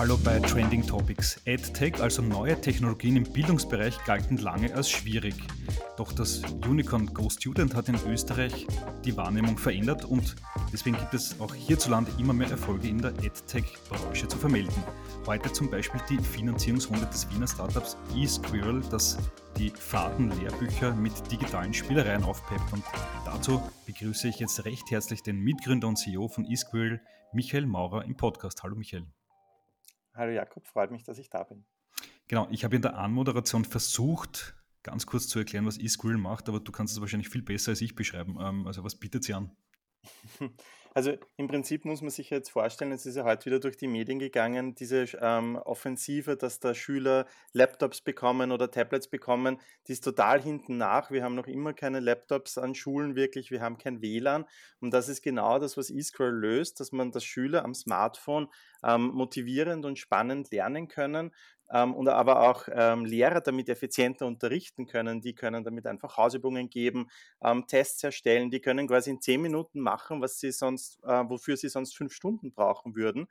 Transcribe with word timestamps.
Hallo 0.00 0.16
bei 0.24 0.40
Trending 0.40 0.86
Topics. 0.86 1.42
EdTech, 1.44 2.00
also 2.00 2.22
neue 2.22 2.58
Technologien 2.58 3.16
im 3.16 3.24
Bildungsbereich, 3.24 4.02
galten 4.06 4.38
lange 4.38 4.74
als 4.74 4.88
schwierig. 4.88 5.34
Doch 5.98 6.10
das 6.12 6.40
Unicorn 6.66 7.12
Go 7.12 7.28
Student 7.28 7.74
hat 7.74 7.90
in 7.90 7.98
Österreich 8.08 8.66
die 9.04 9.14
Wahrnehmung 9.18 9.58
verändert 9.58 10.06
und 10.06 10.36
deswegen 10.72 10.96
gibt 10.96 11.12
es 11.12 11.38
auch 11.38 11.54
hierzulande 11.54 12.10
immer 12.18 12.32
mehr 12.32 12.50
Erfolge 12.50 12.88
in 12.88 13.02
der 13.02 13.12
EdTech-Branche 13.22 14.26
zu 14.26 14.38
vermelden. 14.38 14.72
Heute 15.26 15.52
zum 15.52 15.70
Beispiel 15.70 16.00
die 16.08 16.16
Finanzierungsrunde 16.16 17.04
des 17.04 17.30
Wiener 17.34 17.46
Startups 17.46 17.98
eSquirrel, 18.16 18.80
das 18.90 19.18
die 19.58 19.68
Fahrtenlehrbücher 19.68 20.94
mit 20.94 21.12
digitalen 21.30 21.74
Spielereien 21.74 22.24
aufpeppt. 22.24 22.72
Und 22.72 22.84
dazu 23.26 23.62
begrüße 23.84 24.28
ich 24.28 24.38
jetzt 24.38 24.64
recht 24.64 24.90
herzlich 24.90 25.22
den 25.22 25.40
Mitgründer 25.40 25.88
und 25.88 25.96
CEO 25.96 26.28
von 26.28 26.46
eSquirrel, 26.46 27.02
Michael 27.34 27.66
Maurer, 27.66 28.06
im 28.06 28.16
Podcast. 28.16 28.62
Hallo 28.62 28.76
Michael. 28.76 29.04
Hallo 30.14 30.32
Jakob, 30.32 30.66
freut 30.66 30.90
mich, 30.90 31.04
dass 31.04 31.18
ich 31.18 31.30
da 31.30 31.44
bin. 31.44 31.64
Genau, 32.28 32.48
ich 32.50 32.64
habe 32.64 32.76
in 32.76 32.82
der 32.82 32.96
Anmoderation 32.96 33.64
versucht, 33.64 34.54
ganz 34.82 35.06
kurz 35.06 35.28
zu 35.28 35.38
erklären, 35.38 35.66
was 35.66 35.78
eSquirrel 35.78 36.18
macht, 36.18 36.48
aber 36.48 36.60
du 36.60 36.72
kannst 36.72 36.94
es 36.94 37.00
wahrscheinlich 37.00 37.28
viel 37.28 37.42
besser 37.42 37.70
als 37.70 37.80
ich 37.80 37.94
beschreiben. 37.94 38.38
Ähm, 38.40 38.66
also 38.66 38.84
was 38.84 38.96
bietet 38.96 39.24
sie 39.24 39.34
an? 39.34 39.56
Also 40.92 41.16
im 41.36 41.46
Prinzip 41.46 41.84
muss 41.84 42.00
man 42.00 42.10
sich 42.10 42.30
jetzt 42.30 42.50
vorstellen, 42.50 42.90
es 42.90 43.06
ist 43.06 43.14
ja 43.14 43.22
heute 43.24 43.46
wieder 43.46 43.60
durch 43.60 43.76
die 43.76 43.86
Medien 43.86 44.18
gegangen, 44.18 44.74
diese 44.74 45.04
ähm, 45.20 45.54
Offensive, 45.56 46.36
dass 46.36 46.58
da 46.58 46.74
Schüler 46.74 47.26
Laptops 47.52 48.00
bekommen 48.00 48.50
oder 48.50 48.72
Tablets 48.72 49.06
bekommen, 49.06 49.60
die 49.86 49.92
ist 49.92 50.02
total 50.02 50.42
hinten 50.42 50.78
nach. 50.78 51.12
Wir 51.12 51.22
haben 51.22 51.36
noch 51.36 51.46
immer 51.46 51.74
keine 51.74 52.00
Laptops 52.00 52.58
an 52.58 52.74
Schulen 52.74 53.14
wirklich, 53.14 53.52
wir 53.52 53.60
haben 53.60 53.78
kein 53.78 54.02
WLAN. 54.02 54.46
Und 54.80 54.92
das 54.92 55.08
ist 55.08 55.22
genau 55.22 55.60
das, 55.60 55.76
was 55.76 55.90
eScroll 55.90 56.32
löst, 56.32 56.80
dass 56.80 56.90
man 56.90 57.12
das 57.12 57.24
Schüler 57.24 57.64
am 57.64 57.74
Smartphone 57.74 58.48
ähm, 58.82 59.12
motivierend 59.14 59.84
und 59.84 59.96
spannend 59.98 60.50
lernen 60.50 60.88
können 60.88 61.30
ähm, 61.72 61.94
und 61.94 62.08
aber 62.08 62.48
auch 62.48 62.68
ähm, 62.72 63.04
Lehrer 63.04 63.40
damit 63.40 63.68
effizienter 63.68 64.26
unterrichten 64.26 64.86
können. 64.86 65.20
Die 65.20 65.34
können 65.34 65.64
damit 65.64 65.86
einfach 65.86 66.16
Hausübungen 66.16 66.68
geben, 66.68 67.10
ähm, 67.42 67.66
Tests 67.66 68.02
erstellen, 68.02 68.50
die 68.50 68.60
können 68.60 68.88
quasi 68.88 69.10
in 69.10 69.20
zehn 69.20 69.40
Minuten 69.40 69.80
machen, 69.80 70.20
was 70.20 70.38
sie 70.38 70.52
sonst, 70.52 70.79
äh, 71.04 71.24
wofür 71.28 71.56
sie 71.56 71.68
sonst 71.68 71.96
fünf 71.96 72.12
Stunden 72.12 72.52
brauchen 72.52 72.94
würden 72.94 73.26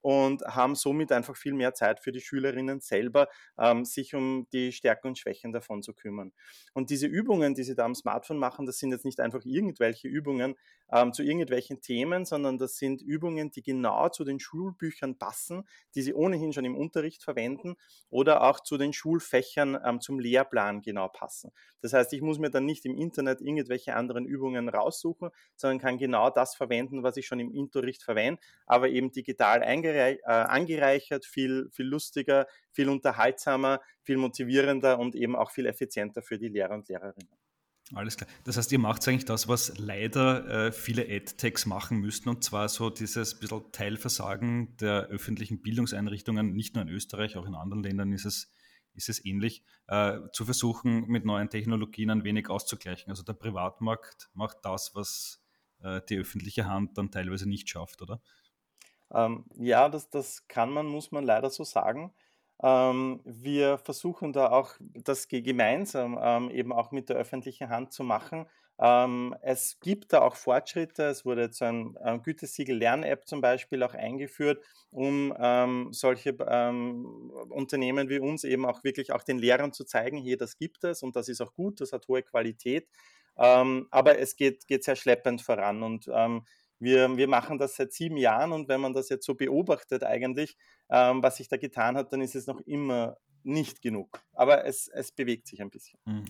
und 0.00 0.42
haben 0.44 0.76
somit 0.76 1.10
einfach 1.10 1.36
viel 1.36 1.52
mehr 1.52 1.74
Zeit 1.74 1.98
für 1.98 2.12
die 2.12 2.20
Schülerinnen 2.20 2.80
selber, 2.80 3.28
ähm, 3.58 3.84
sich 3.84 4.14
um 4.14 4.46
die 4.52 4.70
Stärken 4.70 5.08
und 5.08 5.18
Schwächen 5.18 5.52
davon 5.52 5.82
zu 5.82 5.94
kümmern. 5.94 6.32
Und 6.74 6.90
diese 6.90 7.08
Übungen, 7.08 7.54
die 7.54 7.64
sie 7.64 7.74
da 7.74 7.84
am 7.84 7.94
Smartphone 7.96 8.38
machen, 8.38 8.66
das 8.66 8.78
sind 8.78 8.92
jetzt 8.92 9.04
nicht 9.04 9.18
einfach 9.18 9.40
irgendwelche 9.44 10.06
Übungen 10.06 10.54
ähm, 10.92 11.12
zu 11.12 11.22
irgendwelchen 11.22 11.80
Themen, 11.80 12.24
sondern 12.24 12.58
das 12.58 12.76
sind 12.76 13.02
Übungen, 13.02 13.50
die 13.50 13.62
genau 13.62 14.08
zu 14.08 14.24
den 14.24 14.40
Schulbüchern 14.40 15.18
passen, 15.18 15.64
die 15.94 16.02
sie 16.02 16.14
ohnehin 16.14 16.52
schon 16.52 16.64
im 16.64 16.76
Unterricht 16.76 17.22
verwenden 17.22 17.76
oder 18.08 18.42
auch 18.42 18.60
zu 18.60 18.78
den 18.78 18.92
Schulfächern 18.92 19.78
ähm, 19.84 20.00
zum 20.00 20.18
Lehrplan 20.18 20.82
genau 20.82 21.08
passen. 21.08 21.50
Das 21.80 21.92
heißt, 21.92 22.12
ich 22.12 22.22
muss 22.22 22.38
mir 22.38 22.50
dann 22.50 22.64
nicht 22.64 22.84
im 22.84 22.96
Internet 22.96 23.40
irgendwelche 23.40 23.94
anderen 23.94 24.26
Übungen 24.26 24.68
raussuchen, 24.68 25.30
sondern 25.56 25.78
kann 25.78 25.98
genau 25.98 26.30
das 26.30 26.54
verwenden, 26.54 27.02
was 27.02 27.16
ich 27.16 27.26
schon 27.26 27.40
im 27.40 27.50
Unterricht 27.50 28.02
verwende, 28.02 28.40
aber 28.66 28.88
eben 28.88 29.12
digital 29.12 29.62
äh, 29.62 30.18
angereichert, 30.24 31.24
viel, 31.24 31.68
viel 31.72 31.86
lustiger, 31.86 32.46
viel 32.72 32.88
unterhaltsamer, 32.88 33.80
viel 34.02 34.16
motivierender 34.16 34.98
und 34.98 35.14
eben 35.14 35.36
auch 35.36 35.50
viel 35.50 35.66
effizienter 35.66 36.22
für 36.22 36.38
die 36.38 36.48
Lehrer 36.48 36.74
und 36.74 36.88
Lehrerinnen. 36.88 37.45
Alles 37.94 38.16
klar. 38.16 38.28
Das 38.42 38.56
heißt, 38.56 38.72
ihr 38.72 38.80
macht 38.80 39.06
eigentlich 39.06 39.26
das, 39.26 39.46
was 39.46 39.78
leider 39.78 40.66
äh, 40.66 40.72
viele 40.72 41.06
EdTechs 41.06 41.66
machen 41.66 41.98
müssten, 41.98 42.28
und 42.28 42.42
zwar 42.42 42.68
so 42.68 42.90
dieses 42.90 43.38
bisschen 43.38 43.70
Teilversagen 43.70 44.76
der 44.78 45.06
öffentlichen 45.06 45.62
Bildungseinrichtungen, 45.62 46.52
nicht 46.52 46.74
nur 46.74 46.82
in 46.82 46.88
Österreich, 46.88 47.36
auch 47.36 47.46
in 47.46 47.54
anderen 47.54 47.84
Ländern 47.84 48.12
ist 48.12 48.24
es, 48.24 48.52
ist 48.94 49.08
es 49.08 49.24
ähnlich, 49.24 49.62
äh, 49.86 50.18
zu 50.32 50.44
versuchen, 50.44 51.06
mit 51.06 51.24
neuen 51.24 51.48
Technologien 51.48 52.10
ein 52.10 52.24
wenig 52.24 52.50
auszugleichen. 52.50 53.10
Also 53.10 53.22
der 53.22 53.34
Privatmarkt 53.34 54.30
macht 54.34 54.58
das, 54.62 54.96
was 54.96 55.40
äh, 55.80 56.00
die 56.08 56.18
öffentliche 56.18 56.66
Hand 56.66 56.98
dann 56.98 57.12
teilweise 57.12 57.48
nicht 57.48 57.68
schafft, 57.68 58.02
oder? 58.02 58.20
Ähm, 59.12 59.44
ja, 59.54 59.88
das, 59.88 60.10
das 60.10 60.48
kann 60.48 60.70
man, 60.70 60.86
muss 60.86 61.12
man 61.12 61.24
leider 61.24 61.50
so 61.50 61.62
sagen. 61.62 62.12
Ähm, 62.62 63.20
wir 63.24 63.78
versuchen 63.78 64.32
da 64.32 64.50
auch 64.50 64.74
das 64.80 65.28
gemeinsam 65.28 66.18
ähm, 66.20 66.50
eben 66.50 66.72
auch 66.72 66.90
mit 66.90 67.08
der 67.08 67.16
öffentlichen 67.16 67.68
Hand 67.68 67.92
zu 67.92 68.02
machen. 68.02 68.46
Ähm, 68.78 69.34
es 69.42 69.78
gibt 69.80 70.12
da 70.12 70.20
auch 70.22 70.36
Fortschritte. 70.36 71.04
Es 71.04 71.24
wurde 71.24 71.42
jetzt 71.42 71.62
ein, 71.62 71.96
Gütesiegel 72.22 72.76
Lern-App 72.76 73.26
zum 73.26 73.40
Beispiel 73.40 73.82
auch 73.82 73.94
eingeführt, 73.94 74.64
um 74.90 75.34
solche 75.92 76.32
Unternehmen 77.50 78.08
wie 78.08 78.18
uns 78.18 78.44
eben 78.44 78.64
auch 78.64 78.84
wirklich 78.84 79.12
auch 79.12 79.22
den 79.22 79.38
Lehrern 79.38 79.72
zu 79.72 79.84
zeigen, 79.84 80.16
hier, 80.16 80.36
das 80.38 80.56
gibt 80.56 80.84
es 80.84 81.02
und 81.02 81.16
das 81.16 81.28
ist 81.28 81.40
auch 81.40 81.54
gut, 81.54 81.80
das 81.80 81.92
hat 81.92 82.08
hohe 82.08 82.22
Qualität. 82.22 82.88
aber 83.36 84.18
es 84.18 84.36
geht, 84.36 84.66
geht 84.66 84.84
sehr 84.84 84.96
schleppend 84.96 85.42
voran 85.42 85.82
und 85.82 86.08
wir, 86.78 87.16
wir 87.16 87.28
machen 87.28 87.58
das 87.58 87.76
seit 87.76 87.92
sieben 87.92 88.16
Jahren 88.16 88.52
und 88.52 88.68
wenn 88.68 88.80
man 88.80 88.92
das 88.92 89.08
jetzt 89.08 89.24
so 89.24 89.34
beobachtet 89.34 90.04
eigentlich, 90.04 90.56
ähm, 90.90 91.22
was 91.22 91.36
sich 91.36 91.48
da 91.48 91.56
getan 91.56 91.96
hat, 91.96 92.12
dann 92.12 92.20
ist 92.20 92.34
es 92.34 92.46
noch 92.46 92.60
immer 92.60 93.16
nicht 93.42 93.80
genug. 93.80 94.20
Aber 94.32 94.64
es, 94.64 94.88
es 94.88 95.12
bewegt 95.12 95.46
sich 95.46 95.62
ein 95.62 95.70
bisschen. 95.70 95.98
Mhm. 96.04 96.24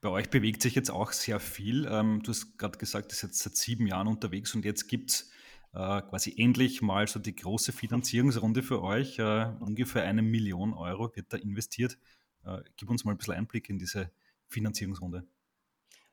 Bei 0.00 0.10
euch 0.10 0.28
bewegt 0.28 0.62
sich 0.62 0.74
jetzt 0.74 0.90
auch 0.90 1.12
sehr 1.12 1.40
viel. 1.40 1.86
Ähm, 1.90 2.22
du 2.22 2.30
hast 2.30 2.58
gerade 2.58 2.78
gesagt, 2.78 3.12
ihr 3.12 3.16
seid 3.16 3.34
seit 3.34 3.56
sieben 3.56 3.86
Jahren 3.86 4.06
unterwegs 4.06 4.54
und 4.54 4.64
jetzt 4.64 4.86
gibt 4.88 5.10
es 5.10 5.30
äh, 5.72 6.02
quasi 6.02 6.34
endlich 6.36 6.82
mal 6.82 7.06
so 7.06 7.18
die 7.18 7.34
große 7.34 7.72
Finanzierungsrunde 7.72 8.62
für 8.62 8.82
euch. 8.82 9.18
Äh, 9.18 9.52
ungefähr 9.60 10.04
eine 10.04 10.22
Million 10.22 10.74
Euro 10.74 11.14
wird 11.14 11.32
da 11.32 11.36
investiert. 11.36 11.98
Äh, 12.44 12.58
gib 12.76 12.90
uns 12.90 13.04
mal 13.04 13.12
ein 13.12 13.18
bisschen 13.18 13.34
Einblick 13.34 13.68
in 13.70 13.78
diese 13.78 14.10
Finanzierungsrunde. 14.48 15.26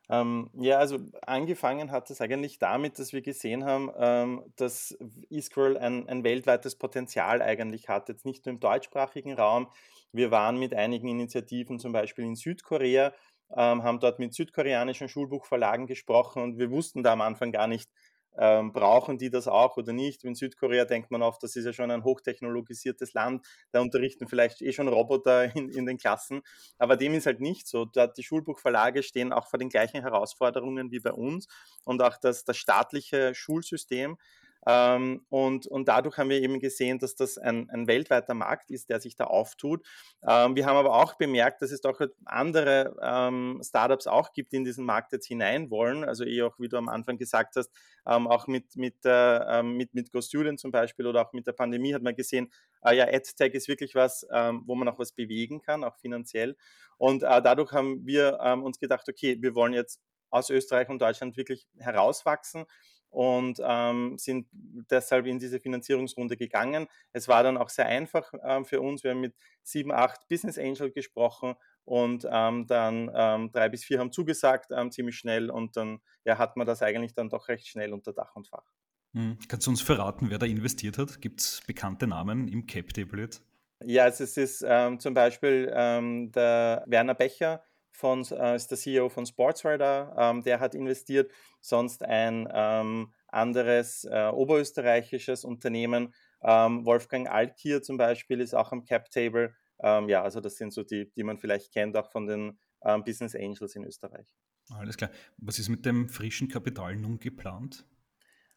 Ähm, 0.10 0.50
ja, 0.54 0.78
also 0.78 1.00
angefangen 1.26 1.92
hat 1.92 2.10
es 2.12 2.22
eigentlich 2.22 2.60
damit, 2.60 3.00
dass 3.00 3.14
wir 3.14 3.22
gesehen 3.22 3.66
haben, 3.66 3.92
ähm, 3.98 4.44
dass 4.56 4.98
eScroll 5.32 5.78
ein, 5.78 6.08
ein 6.08 6.24
weltweites 6.24 6.76
Potenzial 6.76 7.42
eigentlich 7.42 7.90
hat, 7.90 8.10
jetzt 8.10 8.26
nicht 8.26 8.46
nur 8.46 8.54
im 8.54 8.60
deutschsprachigen 8.60 9.34
Raum. 9.34 9.68
Wir 10.12 10.32
waren 10.32 10.58
mit 10.58 10.74
einigen 10.74 11.08
Initiativen 11.08 11.80
zum 11.80 11.92
Beispiel 11.92 12.26
in 12.26 12.36
Südkorea, 12.36 13.14
ähm, 13.56 13.84
haben 13.84 14.00
dort 14.00 14.20
mit 14.20 14.34
südkoreanischen 14.34 15.10
Schulbuchverlagen 15.10 15.88
gesprochen 15.88 16.42
und 16.42 16.58
wir 16.58 16.72
wussten 16.72 17.04
da 17.04 17.14
am 17.14 17.22
Anfang 17.22 17.52
gar 17.52 17.68
nicht, 17.68 17.90
ähm, 18.38 18.74
brauchen 18.74 19.18
die 19.18 19.30
das 19.30 19.48
auch 19.48 19.78
oder 19.78 19.94
nicht? 19.94 20.24
In 20.24 20.36
Südkorea 20.36 20.86
denkt 20.86 21.12
man 21.12 21.22
oft, 21.22 21.42
das 21.44 21.56
ist 21.56 21.66
ja 21.66 21.74
schon 21.74 21.92
ein 21.92 22.04
hochtechnologisiertes 22.04 23.14
Land, 23.14 23.46
da 23.72 23.82
unterrichten 23.82 24.28
vielleicht 24.28 24.62
eh 24.62 24.74
schon 24.74 24.88
Roboter 24.88 25.56
in, 25.56 25.70
in 25.70 25.86
den 25.86 25.98
Klassen, 25.98 26.42
aber 26.78 26.98
dem 26.98 27.14
ist 27.14 27.26
halt 27.26 27.42
nicht 27.42 27.68
so. 27.68 27.86
Dort 27.86 28.18
die 28.18 28.24
Schulbuchverlage 28.24 29.04
stehen 29.04 29.34
auch 29.34 29.48
vor 29.48 29.60
den 29.60 29.70
gleichen 29.70 30.02
Herausforderungen 30.02 30.92
wie 30.92 31.00
bei 31.00 31.14
uns 31.14 31.48
und 31.84 32.02
auch 32.02 32.18
das, 32.18 32.44
das 32.44 32.58
staatliche 32.58 33.34
Schulsystem 33.36 34.18
ähm, 34.66 35.26
und, 35.30 35.68
und 35.68 35.88
dadurch 35.88 36.18
haben 36.18 36.30
wir 36.30 36.42
eben 36.42 36.60
gesehen, 36.60 37.00
dass 37.00 37.16
das 37.16 37.38
ein, 37.38 37.70
ein 37.70 37.88
weltweiter 37.88 38.34
Markt 38.34 38.72
ist, 38.72 38.90
der 38.90 39.00
sich 39.00 39.16
da 39.16 39.26
auftut. 39.26 39.86
Ähm, 40.28 40.56
wir 40.56 40.66
haben 40.66 40.78
aber 40.78 40.96
auch 40.96 41.16
bemerkt, 41.16 41.62
dass 41.62 41.72
es 41.72 41.82
doch 41.82 42.00
andere 42.26 42.96
ähm, 43.02 43.62
Startups 43.64 44.08
auch 44.08 44.34
gibt, 44.34 44.52
die 44.52 44.58
in 44.58 44.66
diesen 44.66 44.86
Markt 44.86 45.12
jetzt 45.12 45.28
hinein 45.28 45.70
wollen. 45.70 46.04
Also 46.04 46.26
eh 46.26 46.42
auch, 46.42 46.60
wie 46.60 46.68
du 46.68 46.78
am 46.78 46.90
Anfang 46.90 47.18
gesagt 47.18 47.56
hast, 47.56 47.72
ähm, 48.08 48.28
auch 48.28 48.48
mit, 48.48 48.76
mit, 48.76 48.96
äh, 49.04 49.62
mit, 49.62 49.94
mit 49.94 50.12
GoStudent 50.12 50.60
zum 50.60 50.72
Beispiel 50.72 51.06
oder 51.06 51.22
auch 51.22 51.34
mit 51.34 51.46
der 51.46 51.54
Pandemie 51.54 51.94
hat 51.94 52.02
man 52.02 52.16
gesehen, 52.16 52.52
äh, 52.84 52.96
ja, 52.96 53.06
AdTech 53.06 53.54
ist 53.54 53.68
wirklich 53.68 53.94
was, 53.94 54.26
ähm, 54.32 54.64
wo 54.66 54.76
man 54.76 54.88
auch 54.88 55.00
was 55.00 55.12
bewegen 55.12 55.62
kann, 55.62 55.84
auch 55.84 55.98
finanziell. 55.98 56.58
Und 56.98 57.24
äh, 57.24 57.42
dadurch 57.42 57.72
haben 57.72 58.06
wir 58.06 58.40
ähm, 58.42 58.64
uns 58.64 58.80
gedacht, 58.80 59.08
okay, 59.08 59.38
wir 59.42 59.54
wollen 59.54 59.74
jetzt 59.74 60.02
aus 60.30 60.50
Österreich 60.50 60.90
und 60.90 61.02
Deutschland 61.02 61.38
wirklich 61.38 61.68
herauswachsen 61.78 62.66
und 63.16 63.62
ähm, 63.64 64.18
sind 64.18 64.46
deshalb 64.52 65.26
in 65.26 65.40
diese 65.40 65.62
Finanzierungsrunde 65.62 66.36
gegangen. 66.36 66.88
Es 67.14 67.30
war 67.30 67.44
dann 67.44 67.56
auch 67.56 67.70
sehr 67.70 67.86
einfach 67.86 68.34
ähm, 68.44 68.66
für 68.66 68.82
uns. 68.82 69.06
Wir 69.06 69.12
haben 69.12 69.22
mit 69.22 69.34
sieben, 69.64 69.94
acht 69.94 70.28
Business 70.28 70.58
Angel 70.58 70.92
gesprochen 70.92 71.56
und 71.86 72.28
ähm, 72.30 72.68
dann 72.68 73.10
ähm, 73.16 73.52
drei 73.54 73.70
bis 73.70 73.86
vier 73.86 74.00
haben 74.00 74.12
zugesagt, 74.12 74.72
ähm, 74.72 74.92
ziemlich 74.92 75.18
schnell 75.18 75.50
und 75.50 75.78
dann 75.78 76.02
ja, 76.26 76.38
hat 76.38 76.58
man 76.58 76.68
das 76.68 76.82
eigentlich 76.82 77.14
dann 77.14 77.30
doch 77.30 77.48
recht 77.48 77.68
schnell 77.68 77.94
unter 77.94 78.12
Dach 78.12 78.36
und 78.36 78.50
Fach. 78.50 78.66
Hm. 79.14 79.38
Kannst 79.48 79.66
du 79.66 79.72
uns 79.72 79.82
verraten, 79.82 80.30
wer 80.30 80.38
da 80.38 80.46
investiert 80.46 80.98
hat? 80.98 81.22
Gibt 81.22 81.40
es 81.40 81.62
bekannte 81.66 82.08
Namen 82.08 82.50
im 82.50 82.68
Cap-Table 82.68 83.22
jetzt? 83.22 83.42
Ja, 83.86 84.04
also 84.04 84.26
es 84.26 84.36
ist 84.36 84.66
ähm, 84.68 85.00
zum 85.00 85.14
Beispiel 85.14 85.68
der 85.68 86.84
Werner 86.86 87.14
Becher, 87.14 87.64
von, 87.96 88.26
äh, 88.32 88.56
ist 88.56 88.70
der 88.70 88.78
CEO 88.78 89.10
von 89.10 89.26
Sportsradar, 89.26 90.16
ähm, 90.18 90.44
der 90.44 90.60
hat 90.60 90.76
investiert. 90.76 91.32
Sonst 91.62 92.04
ein 92.04 92.48
ähm, 92.52 93.14
anderes 93.28 94.04
äh, 94.06 94.28
oberösterreichisches 94.28 95.44
Unternehmen, 95.44 96.14
ähm, 96.44 96.86
Wolfgang 96.86 97.30
Alkier 97.30 97.82
zum 97.82 97.98
Beispiel, 97.98 98.42
ist 98.42 98.54
auch 98.54 98.72
am 98.72 98.86
Cap 98.86 99.10
Table. 99.10 99.56
Ähm, 99.80 100.10
ja, 100.10 100.22
also 100.22 100.42
das 100.42 100.58
sind 100.58 100.74
so 100.74 100.84
die, 100.84 101.12
die 101.12 101.24
man 101.24 101.38
vielleicht 101.38 101.74
kennt, 101.74 101.98
auch 101.98 102.12
von 102.12 102.28
den 102.28 102.60
ähm, 102.84 103.04
Business 103.04 103.36
Angels 103.36 103.76
in 103.76 103.84
Österreich. 103.84 104.28
Alles 104.70 104.98
klar. 104.98 105.12
Was 105.38 105.60
ist 105.60 105.70
mit 105.70 105.86
dem 105.86 106.10
frischen 106.10 106.48
Kapital 106.48 106.96
nun 106.96 107.20
geplant? 107.20 107.86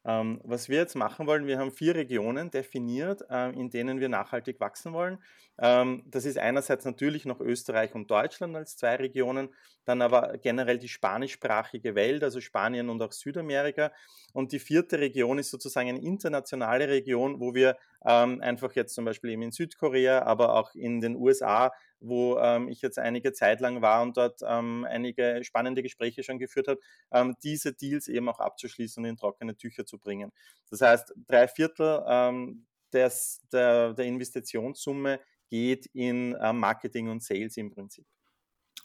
Ähm, 0.09 0.41
was 0.43 0.71
wir 0.71 0.79
jetzt 0.79 0.95
machen 0.95 1.27
wollen, 1.27 1.47
wir 1.47 1.59
haben 1.59 1.71
vier 1.71 1.95
Regionen 1.95 2.51
definiert, 2.51 3.23
äh, 3.29 3.51
in 3.51 3.69
denen 3.69 4.01
wir 4.01 4.09
nachhaltig 4.09 4.59
wachsen 4.59 4.95
wollen. 4.95 5.19
Ähm, 5.59 6.03
das 6.07 6.25
ist 6.25 6.39
einerseits 6.39 6.87
natürlich 6.87 7.27
noch 7.27 7.41
Österreich 7.41 7.95
und 7.95 8.11
Deutschland 8.11 8.57
als 8.57 8.79
zwei 8.79 8.97
Regionen, 8.97 9.51
dann 9.85 10.01
aber 10.01 10.39
generell 10.39 10.79
die 10.79 10.89
spanischsprachige 10.89 11.95
Welt, 11.95 12.25
also 12.25 12.41
Spanien 12.41 12.89
und 12.89 13.03
auch 13.03 13.13
Südamerika. 13.13 13.93
Und 14.33 14.53
die 14.53 14.61
vierte 14.61 14.99
Region 14.99 15.39
ist 15.39 15.51
sozusagen 15.51 15.91
eine 15.91 16.01
internationale 16.01 16.89
Region, 16.89 17.39
wo 17.39 17.55
wir 17.55 17.77
ähm, 18.05 18.41
einfach 18.41 18.75
jetzt 18.75 18.95
zum 18.95 19.05
Beispiel 19.05 19.31
eben 19.31 19.43
in 19.43 19.53
Südkorea, 19.53 20.23
aber 20.23 20.55
auch 20.55 20.75
in 20.75 21.00
den 21.00 21.17
USA, 21.17 21.73
wo 22.00 22.39
ähm, 22.39 22.69
ich 22.69 22.81
jetzt 22.81 22.99
einige 22.99 23.33
Zeit 23.33 23.61
lang 23.61 23.83
war 23.83 24.03
und 24.03 24.17
dort 24.17 24.41
ähm, 24.47 24.87
einige 24.89 25.41
spannende 25.43 25.83
Gespräche 25.83 26.23
schon 26.23 26.39
geführt 26.39 26.69
habe, 26.69 26.81
ähm, 27.12 27.35
diese 27.43 27.73
Deals 27.73 28.09
eben 28.09 28.29
auch 28.29 28.41
abzuschließen 28.41 29.03
und 29.03 29.11
in 29.11 29.17
trockene 29.17 29.56
Tücher 29.56 29.85
zu 29.85 29.99
bringen. 29.99 30.33
Das 30.71 30.81
heißt, 30.81 31.15
drei 31.27 31.49
Viertel 31.49 32.05
ähm, 32.06 32.67
des, 32.93 33.41
der, 33.53 33.95
der 33.95 34.05
Investitionssumme 34.05 35.21
geht 35.49 35.87
in 35.87 36.35
äh, 36.35 36.53
Marketing 36.53 37.09
und 37.09 37.23
Sales 37.23 37.56
im 37.56 37.71
Prinzip. 37.71 38.06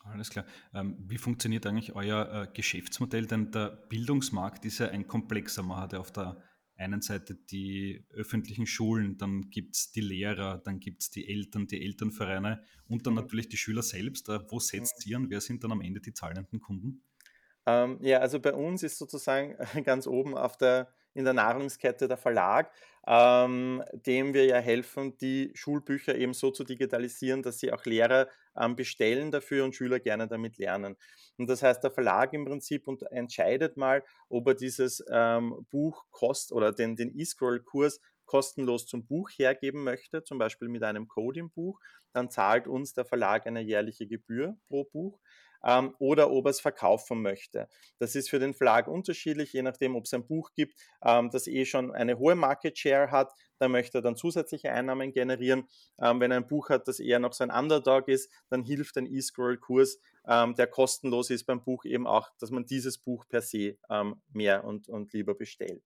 Alles 0.03 0.29
klar. 0.29 0.45
Ähm, 0.73 0.97
wie 0.99 1.17
funktioniert 1.17 1.65
eigentlich 1.65 1.95
euer 1.95 2.43
äh, 2.43 2.47
Geschäftsmodell? 2.53 3.25
Denn 3.25 3.51
der 3.51 3.69
Bildungsmarkt 3.69 4.65
ist 4.65 4.79
ja 4.79 4.89
ein 4.89 5.07
komplexer. 5.07 5.63
Man 5.63 5.79
hat 5.79 5.93
ja 5.93 5.99
auf 5.99 6.11
der 6.11 6.41
einen 6.83 7.01
Seite 7.01 7.35
die 7.35 8.05
öffentlichen 8.11 8.65
Schulen, 8.65 9.17
dann 9.17 9.49
gibt 9.49 9.75
es 9.75 9.91
die 9.91 10.01
Lehrer, 10.01 10.59
dann 10.63 10.79
gibt 10.79 11.01
es 11.01 11.09
die 11.09 11.27
Eltern, 11.27 11.67
die 11.67 11.83
Elternvereine 11.83 12.63
und 12.87 13.07
dann 13.07 13.13
natürlich 13.13 13.49
die 13.49 13.57
Schüler 13.57 13.81
selbst. 13.81 14.29
Äh, 14.29 14.39
wo 14.49 14.59
setzt 14.59 15.05
mhm. 15.05 15.11
ihr 15.11 15.17
und 15.17 15.29
wer 15.29 15.41
sind 15.41 15.63
dann 15.63 15.71
am 15.71 15.81
Ende 15.81 16.01
die 16.01 16.13
zahlenden 16.13 16.59
Kunden? 16.59 17.01
Ähm, 17.65 17.97
ja, 18.01 18.19
also 18.19 18.39
bei 18.39 18.53
uns 18.53 18.83
ist 18.83 18.97
sozusagen 18.97 19.55
ganz 19.83 20.07
oben 20.07 20.35
auf 20.35 20.57
der, 20.57 20.89
in 21.13 21.23
der 21.23 21.33
Nahrungskette 21.33 22.07
der 22.07 22.17
Verlag, 22.17 22.71
ähm, 23.07 23.83
dem 23.93 24.33
wir 24.33 24.45
ja 24.45 24.57
helfen, 24.57 25.17
die 25.17 25.51
Schulbücher 25.53 26.15
eben 26.15 26.33
so 26.33 26.51
zu 26.51 26.63
digitalisieren, 26.63 27.41
dass 27.41 27.59
sie 27.59 27.71
auch 27.71 27.85
Lehrer 27.85 28.27
bestellen 28.75 29.31
dafür 29.31 29.63
und 29.65 29.75
Schüler 29.75 29.99
gerne 29.99 30.27
damit 30.27 30.57
lernen. 30.57 30.95
Und 31.37 31.49
das 31.49 31.63
heißt, 31.63 31.83
der 31.83 31.91
Verlag 31.91 32.33
im 32.33 32.45
Prinzip 32.45 32.87
und 32.87 33.03
entscheidet 33.11 33.77
mal, 33.77 34.03
ob 34.29 34.47
er 34.47 34.53
dieses 34.55 35.03
ähm, 35.09 35.65
Buch 35.71 36.05
kost 36.11 36.51
oder 36.51 36.71
den, 36.71 36.95
den 36.95 37.17
E-Scroll-Kurs 37.17 37.99
kostenlos 38.25 38.85
zum 38.85 39.05
Buch 39.05 39.29
hergeben 39.31 39.83
möchte, 39.83 40.23
zum 40.23 40.37
Beispiel 40.37 40.69
mit 40.69 40.83
einem 40.83 41.07
Code 41.07 41.39
im 41.39 41.51
Buch, 41.51 41.79
dann 42.13 42.29
zahlt 42.29 42.67
uns 42.67 42.93
der 42.93 43.05
Verlag 43.05 43.47
eine 43.47 43.61
jährliche 43.61 44.07
Gebühr 44.07 44.55
pro 44.67 44.85
Buch 44.85 45.19
ähm, 45.65 45.95
oder 45.99 46.31
ob 46.31 46.45
er 46.45 46.51
es 46.51 46.61
verkaufen 46.61 47.21
möchte. 47.21 47.67
Das 47.99 48.15
ist 48.15 48.29
für 48.29 48.39
den 48.39 48.53
Verlag 48.53 48.87
unterschiedlich, 48.87 49.53
je 49.53 49.61
nachdem, 49.61 49.95
ob 49.95 50.05
es 50.05 50.13
ein 50.13 50.25
Buch 50.25 50.51
gibt, 50.55 50.75
ähm, 51.03 51.29
das 51.31 51.47
eh 51.47 51.65
schon 51.65 51.91
eine 51.91 52.17
hohe 52.17 52.35
Market 52.35 52.77
Share 52.77 53.11
hat, 53.11 53.33
da 53.59 53.69
möchte 53.69 53.99
er 53.99 54.01
dann 54.01 54.17
zusätzliche 54.17 54.71
Einnahmen 54.71 55.13
generieren. 55.13 55.67
Ähm, 56.01 56.19
wenn 56.19 56.31
er 56.31 56.37
ein 56.37 56.47
Buch 56.47 56.69
hat, 56.69 56.87
das 56.87 56.99
eher 56.99 57.19
noch 57.19 57.33
so 57.33 57.43
ein 57.43 57.51
Underdog 57.51 58.07
ist, 58.07 58.29
dann 58.49 58.63
hilft 58.63 58.97
ein 58.97 59.05
E-Scroll-Kurs, 59.05 59.99
ähm, 60.27 60.55
der 60.55 60.67
kostenlos 60.67 61.29
ist 61.29 61.45
beim 61.45 61.63
Buch 61.63 61.85
eben 61.85 62.07
auch, 62.07 62.29
dass 62.39 62.51
man 62.51 62.65
dieses 62.65 62.97
Buch 62.97 63.25
per 63.27 63.41
se 63.41 63.77
ähm, 63.89 64.21
mehr 64.31 64.63
und, 64.63 64.89
und 64.89 65.13
lieber 65.13 65.35
bestellt. 65.35 65.83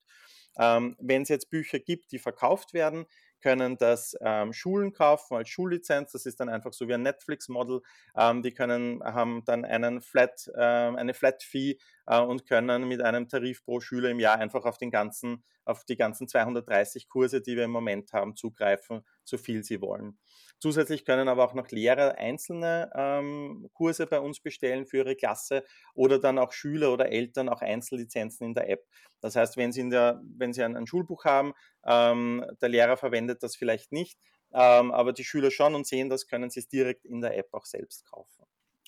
Ähm, 0.60 0.96
Wenn 1.00 1.22
es 1.22 1.30
jetzt 1.30 1.50
Bücher 1.50 1.80
gibt, 1.80 2.12
die 2.12 2.20
verkauft 2.20 2.74
werden, 2.74 3.06
können 3.42 3.78
das 3.78 4.16
ähm, 4.22 4.54
Schulen 4.54 4.94
kaufen 4.94 5.36
als 5.36 5.50
Schullizenz. 5.50 6.12
Das 6.12 6.26
ist 6.26 6.40
dann 6.40 6.50
einfach 6.50 6.74
so 6.74 6.88
wie 6.88 6.94
ein 6.94 7.04
Netflix-Model. 7.04 7.82
Ähm, 8.16 8.42
die 8.42 8.54
können, 8.54 9.04
haben 9.04 9.44
dann 9.46 9.66
einen 9.66 10.02
Flat, 10.02 10.48
äh, 10.56 10.62
eine 10.62 11.14
Flat-Fee 11.14 11.78
äh, 12.08 12.20
und 12.20 12.46
können 12.46 12.88
mit 12.88 13.02
einem 13.02 13.30
Tarif 13.30 13.64
pro 13.64 13.80
Schüler 13.80 14.10
im 14.10 14.20
Jahr 14.20 14.38
einfach 14.38 14.66
auf, 14.66 14.78
den 14.78 14.92
ganzen, 14.92 15.44
auf 15.66 15.86
die 15.86 15.96
ganzen 15.98 16.28
230 16.28 17.08
Kurse, 17.10 17.42
die 17.42 17.56
wir 17.56 17.66
im 17.66 17.72
Moment 17.72 18.14
haben, 18.14 18.36
zugreifen, 18.36 19.02
so 19.24 19.38
viel 19.38 19.64
sie 19.64 19.82
wollen. 19.82 20.18
Zusätzlich 20.60 21.06
können 21.06 21.28
aber 21.28 21.44
auch 21.46 21.54
noch 21.54 21.70
Lehrer 21.70 22.18
einzelne 22.18 22.92
ähm, 22.96 23.70
Kurse 23.74 24.08
bei 24.08 24.20
uns 24.20 24.40
bestellen 24.40 24.88
für 24.88 24.98
ihre 24.98 25.16
Klasse 25.16 25.64
oder 25.94 26.20
dann 26.20 26.40
auch 26.40 26.52
Schüler 26.52 26.92
oder 26.92 27.12
Eltern 27.12 27.48
auch 27.48 27.62
Einzellizenzen 27.62 28.48
in 28.48 28.54
der 28.56 28.70
App. 28.70 28.86
Das 29.22 29.36
heißt, 29.36 29.58
wenn 29.58 29.72
Sie, 29.72 29.82
in 29.82 29.92
der, 29.92 30.22
wenn 30.24 30.54
Sie 30.54 30.64
ein, 30.64 30.76
ein 30.76 30.88
Schulbuch 30.88 31.26
haben, 31.26 31.54
ähm, 31.86 32.46
der 32.62 32.70
Lehrer 32.70 32.98
verwendet 32.98 33.44
das 33.44 33.56
vielleicht 33.56 33.92
nicht, 33.92 34.20
ähm, 34.52 34.92
aber 34.92 35.14
die 35.14 35.24
Schüler 35.24 35.52
schon 35.52 35.76
und 35.76 35.86
sehen 35.86 36.10
das, 36.10 36.28
können 36.28 36.50
Sie 36.50 36.60
es 36.60 36.68
direkt 36.68 37.06
in 37.06 37.22
der 37.22 37.38
App 37.38 37.50
auch 37.52 37.66
selbst 37.66 38.06
kaufen. 38.06 38.46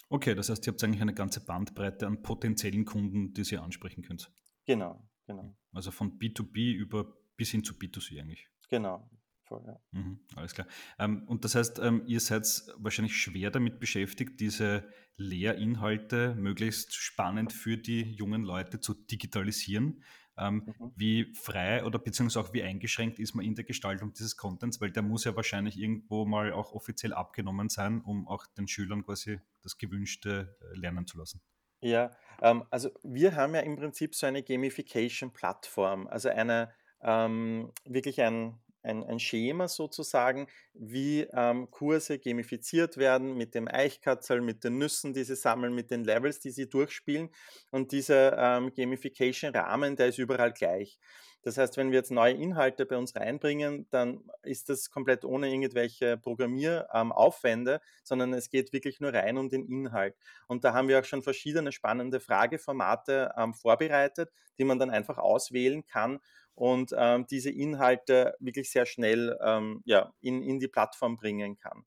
Okay, 0.09 0.33
das 0.33 0.49
heißt, 0.49 0.65
ihr 0.65 0.73
habt 0.73 0.83
eigentlich 0.83 1.01
eine 1.01 1.13
ganze 1.13 1.45
Bandbreite 1.45 2.07
an 2.07 2.23
potenziellen 2.23 2.85
Kunden, 2.85 3.33
die 3.33 3.43
Sie 3.43 3.57
ansprechen 3.57 4.01
könnt. 4.01 4.31
Genau, 4.65 5.07
genau. 5.27 5.55
Also 5.71 5.91
von 5.91 6.17
B2B 6.17 6.73
über 6.73 7.15
bis 7.37 7.51
hin 7.51 7.63
zu 7.63 7.75
B2C 7.75 8.19
eigentlich. 8.19 8.49
Genau, 8.69 9.07
voll, 9.49 9.63
ja. 9.65 9.79
Mhm, 9.91 10.19
alles 10.35 10.53
klar. 10.53 10.67
Ähm, 10.97 11.23
und 11.27 11.43
das 11.43 11.55
heißt, 11.55 11.79
ähm, 11.79 12.03
ihr 12.05 12.19
seid 12.19 12.45
wahrscheinlich 12.77 13.17
schwer 13.17 13.51
damit 13.51 13.79
beschäftigt, 13.79 14.39
diese 14.39 14.87
Lehrinhalte 15.17 16.35
möglichst 16.35 16.93
spannend 16.93 17.51
für 17.51 17.77
die 17.77 18.03
jungen 18.13 18.43
Leute 18.43 18.79
zu 18.79 18.93
digitalisieren. 18.93 20.03
Ähm, 20.37 20.63
mhm. 20.65 20.91
Wie 20.95 21.33
frei 21.33 21.83
oder 21.83 21.99
beziehungsweise 21.99 22.47
auch 22.47 22.53
wie 22.53 22.63
eingeschränkt 22.63 23.19
ist 23.19 23.35
man 23.35 23.43
in 23.43 23.55
der 23.55 23.65
Gestaltung 23.65 24.13
dieses 24.13 24.37
Contents, 24.37 24.79
weil 24.79 24.91
der 24.91 25.03
muss 25.03 25.25
ja 25.25 25.35
wahrscheinlich 25.35 25.77
irgendwo 25.77 26.25
mal 26.25 26.53
auch 26.53 26.71
offiziell 26.71 27.11
abgenommen 27.11 27.67
sein, 27.67 27.99
um 28.01 28.25
auch 28.27 28.45
den 28.47 28.69
Schülern 28.69 29.03
quasi 29.03 29.41
das 29.63 29.77
Gewünschte 29.77 30.57
äh, 30.61 30.77
lernen 30.77 31.05
zu 31.05 31.17
lassen. 31.17 31.41
Ja, 31.81 32.11
ähm, 32.41 32.63
also 32.69 32.89
wir 33.03 33.35
haben 33.35 33.55
ja 33.55 33.61
im 33.61 33.75
Prinzip 33.75 34.15
so 34.15 34.27
eine 34.27 34.43
Gamification-Plattform, 34.43 36.07
also 36.07 36.29
eine 36.29 36.71
ähm, 37.01 37.71
wirklich 37.85 38.21
ein, 38.21 38.59
ein, 38.83 39.03
ein 39.03 39.19
Schema 39.19 39.67
sozusagen, 39.67 40.47
wie 40.73 41.27
ähm, 41.33 41.69
Kurse 41.71 42.19
gamifiziert 42.19 42.97
werden 42.97 43.35
mit 43.35 43.55
dem 43.55 43.67
Eichkatzel, 43.67 44.41
mit 44.41 44.63
den 44.63 44.77
Nüssen, 44.77 45.13
die 45.13 45.23
sie 45.23 45.35
sammeln, 45.35 45.73
mit 45.73 45.91
den 45.91 46.03
Levels, 46.03 46.39
die 46.39 46.51
sie 46.51 46.69
durchspielen. 46.69 47.29
Und 47.71 47.91
dieser 47.91 48.37
ähm, 48.37 48.73
Gamification-Rahmen, 48.73 49.95
der 49.95 50.07
ist 50.07 50.17
überall 50.17 50.53
gleich. 50.53 50.99
Das 51.41 51.57
heißt, 51.57 51.77
wenn 51.77 51.91
wir 51.91 51.99
jetzt 51.99 52.11
neue 52.11 52.33
Inhalte 52.33 52.85
bei 52.85 52.97
uns 52.97 53.15
reinbringen, 53.15 53.87
dann 53.91 54.23
ist 54.43 54.67
das 54.67 54.89
komplett 54.89 55.23
ohne 55.23 55.49
irgendwelche 55.49 56.17
Programmieraufwände, 56.17 57.73
ähm, 57.75 57.79
sondern 58.03 58.33
es 58.33 58.49
geht 58.49 58.73
wirklich 58.73 58.99
nur 58.99 59.13
rein 59.13 59.37
um 59.37 59.47
den 59.47 59.65
Inhalt. 59.65 60.15
Und 60.47 60.65
da 60.65 60.73
haben 60.73 60.89
wir 60.89 60.99
auch 60.99 61.05
schon 61.05 61.23
verschiedene 61.23 61.71
spannende 61.71 62.19
Frageformate 62.19 63.33
ähm, 63.37 63.53
vorbereitet, 63.53 64.31
die 64.57 64.65
man 64.65 64.79
dann 64.79 64.89
einfach 64.89 65.17
auswählen 65.17 65.85
kann 65.85 66.19
und 66.59 66.93
ähm, 66.97 67.25
diese 67.25 67.49
Inhalte 67.49 68.35
wirklich 68.41 68.69
sehr 68.69 68.85
schnell 68.85 69.37
ähm, 69.41 69.81
ja, 69.85 70.11
in, 70.19 70.43
in 70.43 70.59
die 70.59 70.67
Plattform 70.67 71.15
bringen 71.15 71.57
kann. 71.57 71.85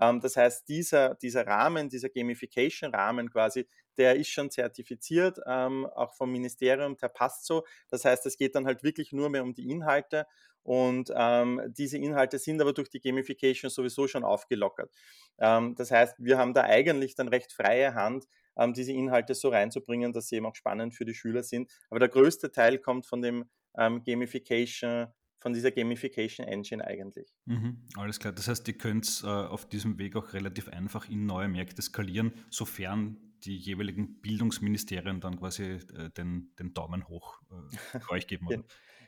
Ähm, 0.00 0.20
das 0.20 0.36
heißt, 0.36 0.68
dieser, 0.68 1.16
dieser 1.16 1.44
Rahmen, 1.44 1.88
dieser 1.88 2.08
Gamification-Rahmen 2.08 3.32
quasi, 3.32 3.66
der 3.96 4.14
ist 4.14 4.28
schon 4.28 4.48
zertifiziert, 4.48 5.40
ähm, 5.44 5.86
auch 5.86 6.14
vom 6.14 6.30
Ministerium, 6.30 6.96
der 6.98 7.08
passt 7.08 7.46
so. 7.46 7.64
Das 7.90 8.04
heißt, 8.04 8.24
es 8.26 8.36
geht 8.36 8.54
dann 8.54 8.64
halt 8.64 8.84
wirklich 8.84 9.10
nur 9.10 9.28
mehr 9.28 9.42
um 9.42 9.54
die 9.54 9.68
Inhalte 9.68 10.28
und 10.62 11.12
ähm, 11.16 11.60
diese 11.76 11.98
Inhalte 11.98 12.38
sind 12.38 12.60
aber 12.60 12.72
durch 12.72 12.90
die 12.90 13.00
Gamification 13.00 13.70
sowieso 13.70 14.06
schon 14.06 14.22
aufgelockert. 14.22 14.94
Ähm, 15.40 15.74
das 15.74 15.90
heißt, 15.90 16.14
wir 16.18 16.38
haben 16.38 16.54
da 16.54 16.62
eigentlich 16.62 17.16
dann 17.16 17.26
recht 17.26 17.52
freie 17.52 17.94
Hand, 17.94 18.26
diese 18.76 18.92
Inhalte 18.92 19.34
so 19.34 19.48
reinzubringen, 19.48 20.12
dass 20.12 20.28
sie 20.28 20.36
eben 20.36 20.44
auch 20.44 20.54
spannend 20.54 20.94
für 20.94 21.06
die 21.06 21.14
Schüler 21.14 21.42
sind. 21.42 21.72
Aber 21.88 22.00
der 22.00 22.10
größte 22.10 22.52
Teil 22.52 22.76
kommt 22.76 23.06
von 23.06 23.22
dem 23.22 23.46
ähm, 23.76 24.02
Gamification, 24.04 25.08
von 25.42 25.52
dieser 25.52 25.72
Gamification 25.72 26.46
Engine 26.46 26.84
eigentlich. 26.86 27.28
Mhm, 27.46 27.84
alles 27.96 28.20
klar. 28.20 28.32
Das 28.32 28.46
heißt, 28.48 28.66
ihr 28.68 28.78
könnt 28.78 29.22
äh, 29.24 29.26
auf 29.26 29.68
diesem 29.68 29.98
Weg 29.98 30.14
auch 30.16 30.32
relativ 30.32 30.68
einfach 30.68 31.08
in 31.08 31.26
neue 31.26 31.48
Märkte 31.48 31.82
skalieren, 31.82 32.32
sofern 32.48 33.16
die 33.44 33.56
jeweiligen 33.56 34.20
Bildungsministerien 34.20 35.20
dann 35.20 35.38
quasi 35.38 35.64
äh, 35.64 36.10
den, 36.16 36.54
den 36.58 36.74
Daumen 36.74 37.08
hoch 37.08 37.40
äh, 37.50 37.98
für 37.98 38.10
euch 38.12 38.26
geben. 38.28 38.46
Oder? 38.46 38.62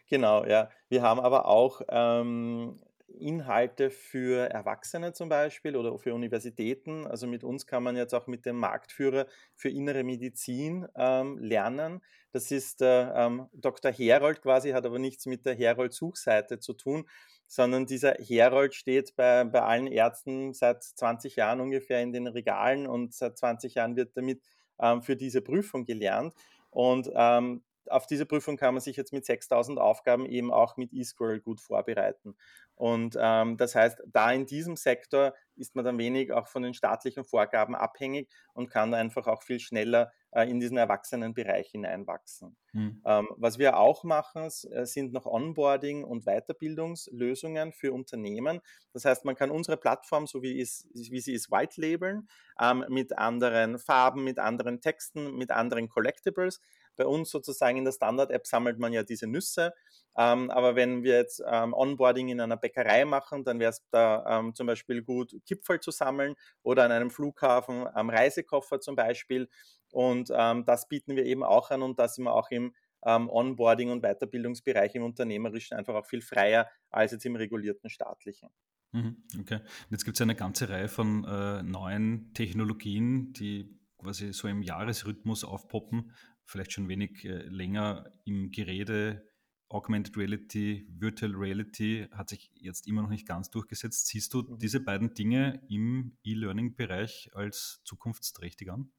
Genau, 0.08 0.44
ja. 0.44 0.70
Wir 0.88 1.02
haben 1.02 1.20
aber 1.20 1.46
auch 1.46 1.80
ähm, 1.88 2.80
Inhalte 3.18 3.90
für 3.90 4.50
Erwachsene 4.50 5.12
zum 5.12 5.28
Beispiel 5.28 5.76
oder 5.76 5.98
für 5.98 6.14
Universitäten. 6.14 7.06
Also 7.06 7.26
mit 7.26 7.44
uns 7.44 7.66
kann 7.66 7.82
man 7.82 7.96
jetzt 7.96 8.14
auch 8.14 8.26
mit 8.26 8.46
dem 8.46 8.56
Marktführer 8.58 9.26
für 9.54 9.68
innere 9.68 10.04
Medizin 10.04 10.86
ähm, 10.96 11.38
lernen. 11.38 12.02
Das 12.32 12.50
ist 12.50 12.80
der 12.80 13.14
ähm, 13.16 13.46
Dr. 13.52 13.92
Herold 13.92 14.42
quasi, 14.42 14.70
hat 14.70 14.86
aber 14.86 14.98
nichts 14.98 15.26
mit 15.26 15.46
der 15.46 15.54
Herold-Suchseite 15.54 16.58
zu 16.58 16.72
tun, 16.72 17.08
sondern 17.46 17.86
dieser 17.86 18.14
Herold 18.14 18.74
steht 18.74 19.14
bei, 19.16 19.44
bei 19.44 19.62
allen 19.62 19.86
Ärzten 19.86 20.52
seit 20.52 20.82
20 20.82 21.36
Jahren 21.36 21.60
ungefähr 21.60 22.02
in 22.02 22.12
den 22.12 22.26
Regalen 22.26 22.86
und 22.86 23.14
seit 23.14 23.38
20 23.38 23.74
Jahren 23.74 23.96
wird 23.96 24.16
damit 24.16 24.42
ähm, 24.80 25.02
für 25.02 25.16
diese 25.16 25.42
Prüfung 25.42 25.84
gelernt. 25.84 26.34
Und 26.70 27.10
ähm, 27.14 27.62
auf 27.90 28.06
diese 28.06 28.26
Prüfung 28.26 28.56
kann 28.56 28.74
man 28.74 28.80
sich 28.80 28.96
jetzt 28.96 29.12
mit 29.12 29.24
6000 29.24 29.78
Aufgaben 29.78 30.26
eben 30.26 30.52
auch 30.52 30.76
mit 30.76 30.92
eScroll 30.92 31.40
gut 31.40 31.60
vorbereiten. 31.60 32.36
Und 32.76 33.16
ähm, 33.20 33.56
das 33.56 33.74
heißt, 33.74 34.02
da 34.06 34.32
in 34.32 34.46
diesem 34.46 34.76
Sektor 34.76 35.34
ist 35.56 35.76
man 35.76 35.84
dann 35.84 35.98
wenig 35.98 36.32
auch 36.32 36.48
von 36.48 36.62
den 36.62 36.74
staatlichen 36.74 37.24
Vorgaben 37.24 37.76
abhängig 37.76 38.28
und 38.52 38.68
kann 38.68 38.94
einfach 38.94 39.28
auch 39.28 39.42
viel 39.42 39.60
schneller 39.60 40.12
äh, 40.32 40.50
in 40.50 40.58
diesen 40.58 40.76
Erwachsenenbereich 40.76 41.70
hineinwachsen. 41.70 42.56
Mhm. 42.72 43.00
Ähm, 43.06 43.28
was 43.36 43.58
wir 43.58 43.78
auch 43.78 44.02
machen, 44.02 44.46
äh, 44.46 44.84
sind 44.84 45.12
noch 45.12 45.26
Onboarding- 45.26 46.02
und 46.02 46.24
Weiterbildungslösungen 46.24 47.72
für 47.72 47.92
Unternehmen. 47.92 48.60
Das 48.92 49.04
heißt, 49.04 49.24
man 49.24 49.36
kann 49.36 49.52
unsere 49.52 49.76
Plattform, 49.76 50.26
so 50.26 50.42
wie, 50.42 50.58
ist, 50.58 50.88
wie 50.92 51.20
sie 51.20 51.34
ist, 51.34 51.52
white 51.52 51.80
labeln, 51.80 52.28
ähm, 52.60 52.84
mit 52.88 53.16
anderen 53.16 53.78
Farben, 53.78 54.24
mit 54.24 54.40
anderen 54.40 54.80
Texten, 54.80 55.36
mit 55.36 55.52
anderen 55.52 55.88
Collectibles. 55.88 56.60
Bei 56.96 57.06
uns 57.06 57.30
sozusagen 57.30 57.76
in 57.76 57.84
der 57.84 57.92
Standard-App 57.92 58.46
sammelt 58.46 58.78
man 58.78 58.92
ja 58.92 59.02
diese 59.02 59.26
Nüsse. 59.26 59.72
Ähm, 60.16 60.50
aber 60.50 60.76
wenn 60.76 61.02
wir 61.02 61.16
jetzt 61.16 61.42
ähm, 61.46 61.74
Onboarding 61.74 62.28
in 62.28 62.40
einer 62.40 62.56
Bäckerei 62.56 63.04
machen, 63.04 63.44
dann 63.44 63.58
wäre 63.58 63.70
es 63.70 63.82
da 63.90 64.24
ähm, 64.38 64.54
zum 64.54 64.66
Beispiel 64.66 65.02
gut, 65.02 65.34
Kipferl 65.46 65.80
zu 65.80 65.90
sammeln 65.90 66.34
oder 66.62 66.84
an 66.84 66.92
einem 66.92 67.10
Flughafen 67.10 67.86
am 67.88 68.10
Reisekoffer 68.10 68.80
zum 68.80 68.94
Beispiel. 68.94 69.48
Und 69.90 70.30
ähm, 70.32 70.64
das 70.64 70.88
bieten 70.88 71.16
wir 71.16 71.24
eben 71.24 71.42
auch 71.42 71.70
an 71.70 71.82
und 71.82 71.98
da 71.98 72.08
sind 72.08 72.24
wir 72.24 72.34
auch 72.34 72.50
im 72.50 72.74
ähm, 73.04 73.28
Onboarding- 73.28 73.90
und 73.90 74.02
Weiterbildungsbereich 74.02 74.94
im 74.94 75.04
Unternehmerischen 75.04 75.76
einfach 75.76 75.94
auch 75.94 76.06
viel 76.06 76.22
freier 76.22 76.68
als 76.90 77.12
jetzt 77.12 77.26
im 77.26 77.36
regulierten 77.36 77.90
staatlichen. 77.90 78.48
Mhm, 78.92 79.24
okay. 79.40 79.56
Und 79.56 79.90
jetzt 79.90 80.04
gibt 80.04 80.16
es 80.16 80.20
eine 80.20 80.36
ganze 80.36 80.68
Reihe 80.68 80.88
von 80.88 81.24
äh, 81.24 81.62
neuen 81.62 82.32
Technologien, 82.32 83.32
die 83.32 83.78
quasi 83.98 84.32
so 84.32 84.48
im 84.48 84.62
Jahresrhythmus 84.62 85.44
aufpoppen 85.44 86.12
vielleicht 86.44 86.72
schon 86.72 86.88
wenig 86.88 87.24
äh, 87.24 87.42
länger 87.42 88.12
im 88.24 88.50
Gerede. 88.50 89.26
Augmented 89.68 90.16
Reality, 90.16 90.86
Virtual 90.88 91.32
Reality 91.34 92.06
hat 92.12 92.28
sich 92.28 92.50
jetzt 92.54 92.86
immer 92.86 93.02
noch 93.02 93.08
nicht 93.08 93.26
ganz 93.26 93.50
durchgesetzt. 93.50 94.06
Siehst 94.06 94.32
du 94.34 94.42
mhm. 94.42 94.58
diese 94.58 94.80
beiden 94.80 95.14
Dinge 95.14 95.62
im 95.68 96.16
E-Learning-Bereich 96.22 97.30
als 97.34 97.80
zukunftsträchtig 97.84 98.70
an? 98.70 98.92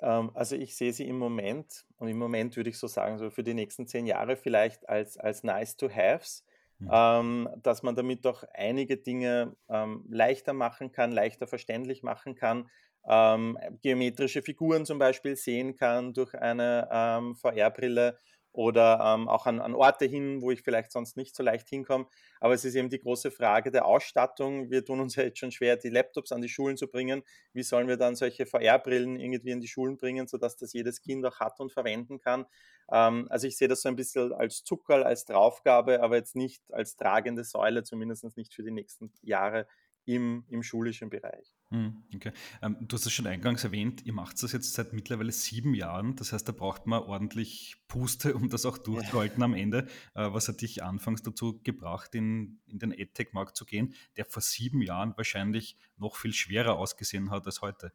Ähm, 0.00 0.30
also 0.34 0.56
ich 0.56 0.76
sehe 0.76 0.92
sie 0.92 1.08
im 1.08 1.18
Moment 1.18 1.86
und 1.96 2.08
im 2.08 2.18
Moment 2.18 2.56
würde 2.56 2.70
ich 2.70 2.78
so 2.78 2.86
sagen, 2.86 3.18
so 3.18 3.30
für 3.30 3.42
die 3.42 3.54
nächsten 3.54 3.86
zehn 3.86 4.06
Jahre 4.06 4.36
vielleicht 4.36 4.88
als, 4.88 5.16
als 5.16 5.42
nice 5.42 5.76
to 5.76 5.88
haves, 5.88 6.44
mhm. 6.78 6.90
ähm, 6.92 7.48
dass 7.62 7.82
man 7.82 7.94
damit 7.94 8.24
doch 8.24 8.44
einige 8.54 8.96
Dinge 8.96 9.56
ähm, 9.68 10.04
leichter 10.08 10.52
machen 10.52 10.92
kann, 10.92 11.12
leichter 11.12 11.46
verständlich 11.46 12.02
machen 12.02 12.34
kann, 12.34 12.68
ähm, 13.08 13.58
geometrische 13.82 14.42
Figuren 14.42 14.84
zum 14.84 14.98
Beispiel 14.98 15.36
sehen 15.36 15.76
kann 15.76 16.12
durch 16.12 16.34
eine 16.34 16.88
ähm, 16.90 17.34
VR-Brille 17.36 18.18
oder 18.56 19.00
ähm, 19.04 19.28
auch 19.28 19.44
an, 19.46 19.60
an, 19.60 19.74
Orte 19.74 20.06
hin, 20.06 20.40
wo 20.40 20.50
ich 20.50 20.62
vielleicht 20.62 20.90
sonst 20.90 21.16
nicht 21.16 21.36
so 21.36 21.42
leicht 21.42 21.68
hinkomme. 21.68 22.06
Aber 22.40 22.54
es 22.54 22.64
ist 22.64 22.74
eben 22.74 22.88
die 22.88 22.98
große 22.98 23.30
Frage 23.30 23.70
der 23.70 23.84
Ausstattung. 23.84 24.70
Wir 24.70 24.82
tun 24.82 25.00
uns 25.00 25.14
ja 25.14 25.24
jetzt 25.24 25.38
schon 25.38 25.52
schwer, 25.52 25.76
die 25.76 25.90
Laptops 25.90 26.32
an 26.32 26.40
die 26.40 26.48
Schulen 26.48 26.78
zu 26.78 26.88
bringen. 26.88 27.22
Wie 27.52 27.62
sollen 27.62 27.86
wir 27.86 27.98
dann 27.98 28.16
solche 28.16 28.46
VR-Brillen 28.46 29.20
irgendwie 29.20 29.50
in 29.50 29.60
die 29.60 29.68
Schulen 29.68 29.98
bringen, 29.98 30.26
sodass 30.26 30.56
das 30.56 30.72
jedes 30.72 31.02
Kind 31.02 31.24
auch 31.26 31.38
hat 31.38 31.60
und 31.60 31.70
verwenden 31.70 32.18
kann? 32.18 32.46
Ähm, 32.90 33.26
also 33.28 33.46
ich 33.46 33.58
sehe 33.58 33.68
das 33.68 33.82
so 33.82 33.90
ein 33.90 33.96
bisschen 33.96 34.32
als 34.32 34.64
Zuckerl, 34.64 35.04
als 35.04 35.26
Draufgabe, 35.26 36.02
aber 36.02 36.16
jetzt 36.16 36.34
nicht 36.34 36.62
als 36.72 36.96
tragende 36.96 37.44
Säule, 37.44 37.84
zumindest 37.84 38.24
nicht 38.38 38.54
für 38.54 38.62
die 38.62 38.70
nächsten 38.70 39.12
Jahre 39.20 39.66
im, 40.06 40.46
im 40.48 40.62
schulischen 40.62 41.10
Bereich. 41.10 41.55
Hm, 41.70 42.04
okay. 42.14 42.32
Ähm, 42.62 42.76
du 42.80 42.94
hast 42.94 43.06
es 43.06 43.12
schon 43.12 43.26
eingangs 43.26 43.64
erwähnt, 43.64 44.06
ihr 44.06 44.12
macht 44.12 44.40
das 44.40 44.52
jetzt 44.52 44.74
seit 44.74 44.92
mittlerweile 44.92 45.32
sieben 45.32 45.74
Jahren. 45.74 46.14
Das 46.14 46.32
heißt, 46.32 46.46
da 46.46 46.52
braucht 46.52 46.86
man 46.86 47.02
ordentlich 47.02 47.76
Puste, 47.88 48.34
um 48.34 48.48
das 48.48 48.64
auch 48.64 48.78
durchzuhalten 48.78 49.42
am 49.42 49.54
Ende. 49.54 49.88
Äh, 50.14 50.32
was 50.32 50.46
hat 50.46 50.60
dich 50.60 50.84
anfangs 50.84 51.22
dazu 51.22 51.60
gebracht, 51.64 52.14
in, 52.14 52.60
in 52.68 52.78
den 52.78 52.92
EdTech-Markt 52.92 53.56
zu 53.56 53.64
gehen, 53.64 53.94
der 54.16 54.26
vor 54.26 54.42
sieben 54.42 54.80
Jahren 54.80 55.14
wahrscheinlich 55.16 55.76
noch 55.96 56.14
viel 56.14 56.32
schwerer 56.32 56.78
ausgesehen 56.78 57.32
hat 57.32 57.46
als 57.46 57.62
heute? 57.62 57.92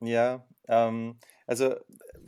Ja, 0.00 0.44
ähm, 0.66 1.18
also 1.46 1.76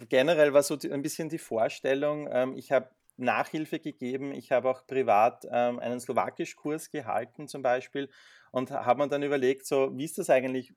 generell 0.08 0.52
war 0.52 0.62
so 0.62 0.78
ein 0.78 1.02
bisschen 1.02 1.28
die 1.28 1.38
Vorstellung, 1.38 2.28
ähm, 2.30 2.56
ich 2.56 2.70
habe 2.70 2.90
Nachhilfe 3.16 3.78
gegeben, 3.78 4.32
ich 4.32 4.52
habe 4.52 4.68
auch 4.68 4.86
privat 4.86 5.46
ähm, 5.50 5.78
einen 5.78 6.00
Slowakischkurs 6.00 6.90
gehalten 6.90 7.48
zum 7.48 7.62
Beispiel 7.62 8.10
und 8.50 8.70
habe 8.70 9.02
mir 9.02 9.08
dann 9.08 9.22
überlegt, 9.22 9.66
so, 9.66 9.90
wie 9.96 10.04
ist 10.04 10.18
das 10.18 10.30
eigentlich, 10.30 10.70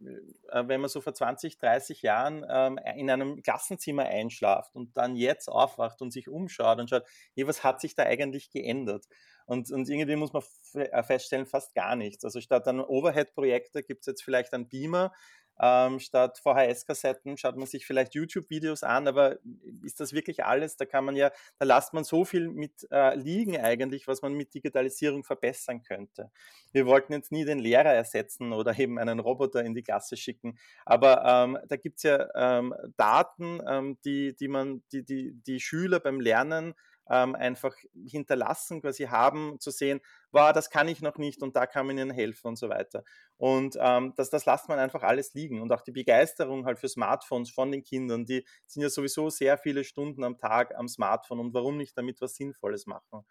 äh, 0.50 0.68
wenn 0.68 0.82
man 0.82 0.90
so 0.90 1.02
vor 1.02 1.14
20, 1.14 1.58
30 1.58 2.02
Jahren 2.02 2.46
ähm, 2.50 2.80
in 2.98 3.10
einem 3.10 3.42
Klassenzimmer 3.42 4.04
einschlaft 4.04 4.76
und 4.76 4.98
dann 4.98 5.16
jetzt 5.16 5.48
aufwacht 5.48 6.02
und 6.02 6.12
sich 6.12 6.28
umschaut 6.28 6.80
und 6.80 6.90
schaut, 6.90 7.06
hey, 7.36 7.48
was 7.48 7.64
hat 7.64 7.80
sich 7.80 7.96
da 7.96 8.04
eigentlich 8.04 8.52
geändert? 8.52 9.06
Und, 9.46 9.72
und 9.72 9.90
irgendwie 9.90 10.16
muss 10.16 10.34
man 10.34 10.44
äh, 10.74 11.04
feststellen, 11.04 11.46
fast 11.46 11.74
gar 11.74 11.96
nichts. 11.96 12.24
Also 12.26 12.42
statt 12.42 12.68
einem 12.68 12.84
Overhead-Projektor 12.84 13.82
gibt 13.82 14.02
es 14.02 14.08
jetzt 14.08 14.24
vielleicht 14.24 14.54
einen 14.54 14.68
Beamer, 14.68 15.12
ähm, 15.62 16.00
statt 16.00 16.40
VHS-Kassetten 16.40 17.38
schaut 17.38 17.58
man 17.58 17.68
sich 17.68 17.86
vielleicht 17.86 18.16
YouTube-Videos 18.16 18.84
an, 18.84 19.08
aber 19.08 19.38
ist 19.84 20.00
das 20.00 20.14
wirklich 20.14 20.46
alles? 20.46 20.78
Da 20.78 20.86
kann 20.86 21.06
man 21.06 21.16
ja, 21.16 21.32
da 21.58 21.66
lasst 21.66 21.94
man 21.94 22.04
so 22.04 22.26
viel 22.26 22.50
mit 22.50 22.88
äh, 22.92 23.16
liegen 23.16 23.58
eigentlich, 23.58 24.08
was 24.08 24.22
man 24.22 24.34
mit 24.34 24.54
Digitalisierung 24.54 25.24
verbessern 25.24 25.84
könnte. 25.84 26.32
Wir 26.72 26.86
wollten 26.86 27.14
jetzt 27.14 27.32
nie 27.32 27.46
den 27.46 27.60
Lehrer 27.60 27.94
ersetzen 27.94 28.54
oder 28.54 28.78
eben 28.78 28.98
einen 29.00 29.20
Roboter 29.20 29.64
in 29.64 29.74
die 29.74 29.84
Klasse 29.84 30.18
schicken, 30.18 30.58
aber 30.86 31.24
ähm, 31.26 31.58
da 31.68 31.76
gibt 31.76 31.98
es 31.98 32.04
ja 32.04 32.28
ähm, 32.36 32.74
Daten, 32.98 33.62
ähm, 33.68 33.98
die, 34.06 34.36
die 34.36 34.48
man, 34.48 34.84
die, 34.92 35.04
die, 35.04 35.34
die 35.34 35.60
Schüler 35.60 36.00
beim 36.00 36.20
Lernen 36.20 36.74
ähm, 37.10 37.36
einfach 37.36 37.76
hinterlassen, 38.08 38.82
quasi 38.82 39.06
haben, 39.06 39.60
zu 39.60 39.72
sehen, 39.72 40.00
wow, 40.32 40.52
das 40.54 40.70
kann 40.70 40.88
ich 40.88 41.02
noch 41.02 41.18
nicht 41.18 41.42
und 41.42 41.56
da 41.56 41.66
kann 41.66 41.88
man 41.88 41.98
ihnen 41.98 42.12
helfen 42.12 42.48
und 42.48 42.56
so 42.58 42.70
weiter. 42.70 43.04
Und 43.38 43.78
ähm, 43.80 44.14
das, 44.16 44.30
das 44.30 44.46
lässt 44.46 44.70
man 44.70 44.80
einfach 44.80 45.04
alles 45.04 45.34
liegen. 45.34 45.62
Und 45.62 45.72
auch 45.72 45.82
die 45.82 45.92
Begeisterung 45.92 46.66
halt 46.66 46.80
für 46.80 46.90
Smartphones 46.90 47.50
von 47.50 47.72
den 47.72 47.84
Kindern, 47.84 48.26
die 48.26 48.46
sind 48.66 48.84
ja 48.84 48.90
sowieso 48.90 49.30
sehr 49.30 49.58
viele 49.58 49.84
Stunden 49.84 50.24
am 50.24 50.38
Tag 50.38 50.76
am 50.76 50.88
Smartphone 50.88 51.40
und 51.40 51.54
warum 51.54 51.78
nicht 51.78 51.98
damit 51.98 52.22
was 52.22 52.36
Sinnvolles 52.36 52.86
machen. 52.86 53.26